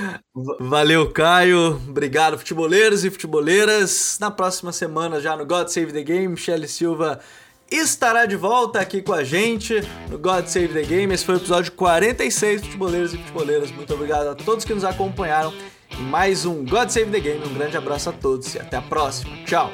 [0.59, 1.81] Valeu, Caio.
[1.87, 4.17] Obrigado, futeboleiros e futeboleiras.
[4.19, 7.19] Na próxima semana, já no God Save the Game, Michele Silva
[7.69, 11.13] estará de volta aqui com a gente no God Save the Game.
[11.13, 13.71] Esse foi o episódio 46, futeboleiros e futeboleiras.
[13.71, 15.53] Muito obrigado a todos que nos acompanharam
[15.91, 17.45] em mais um God Save the Game.
[17.45, 19.35] Um grande abraço a todos e até a próxima.
[19.45, 19.71] Tchau.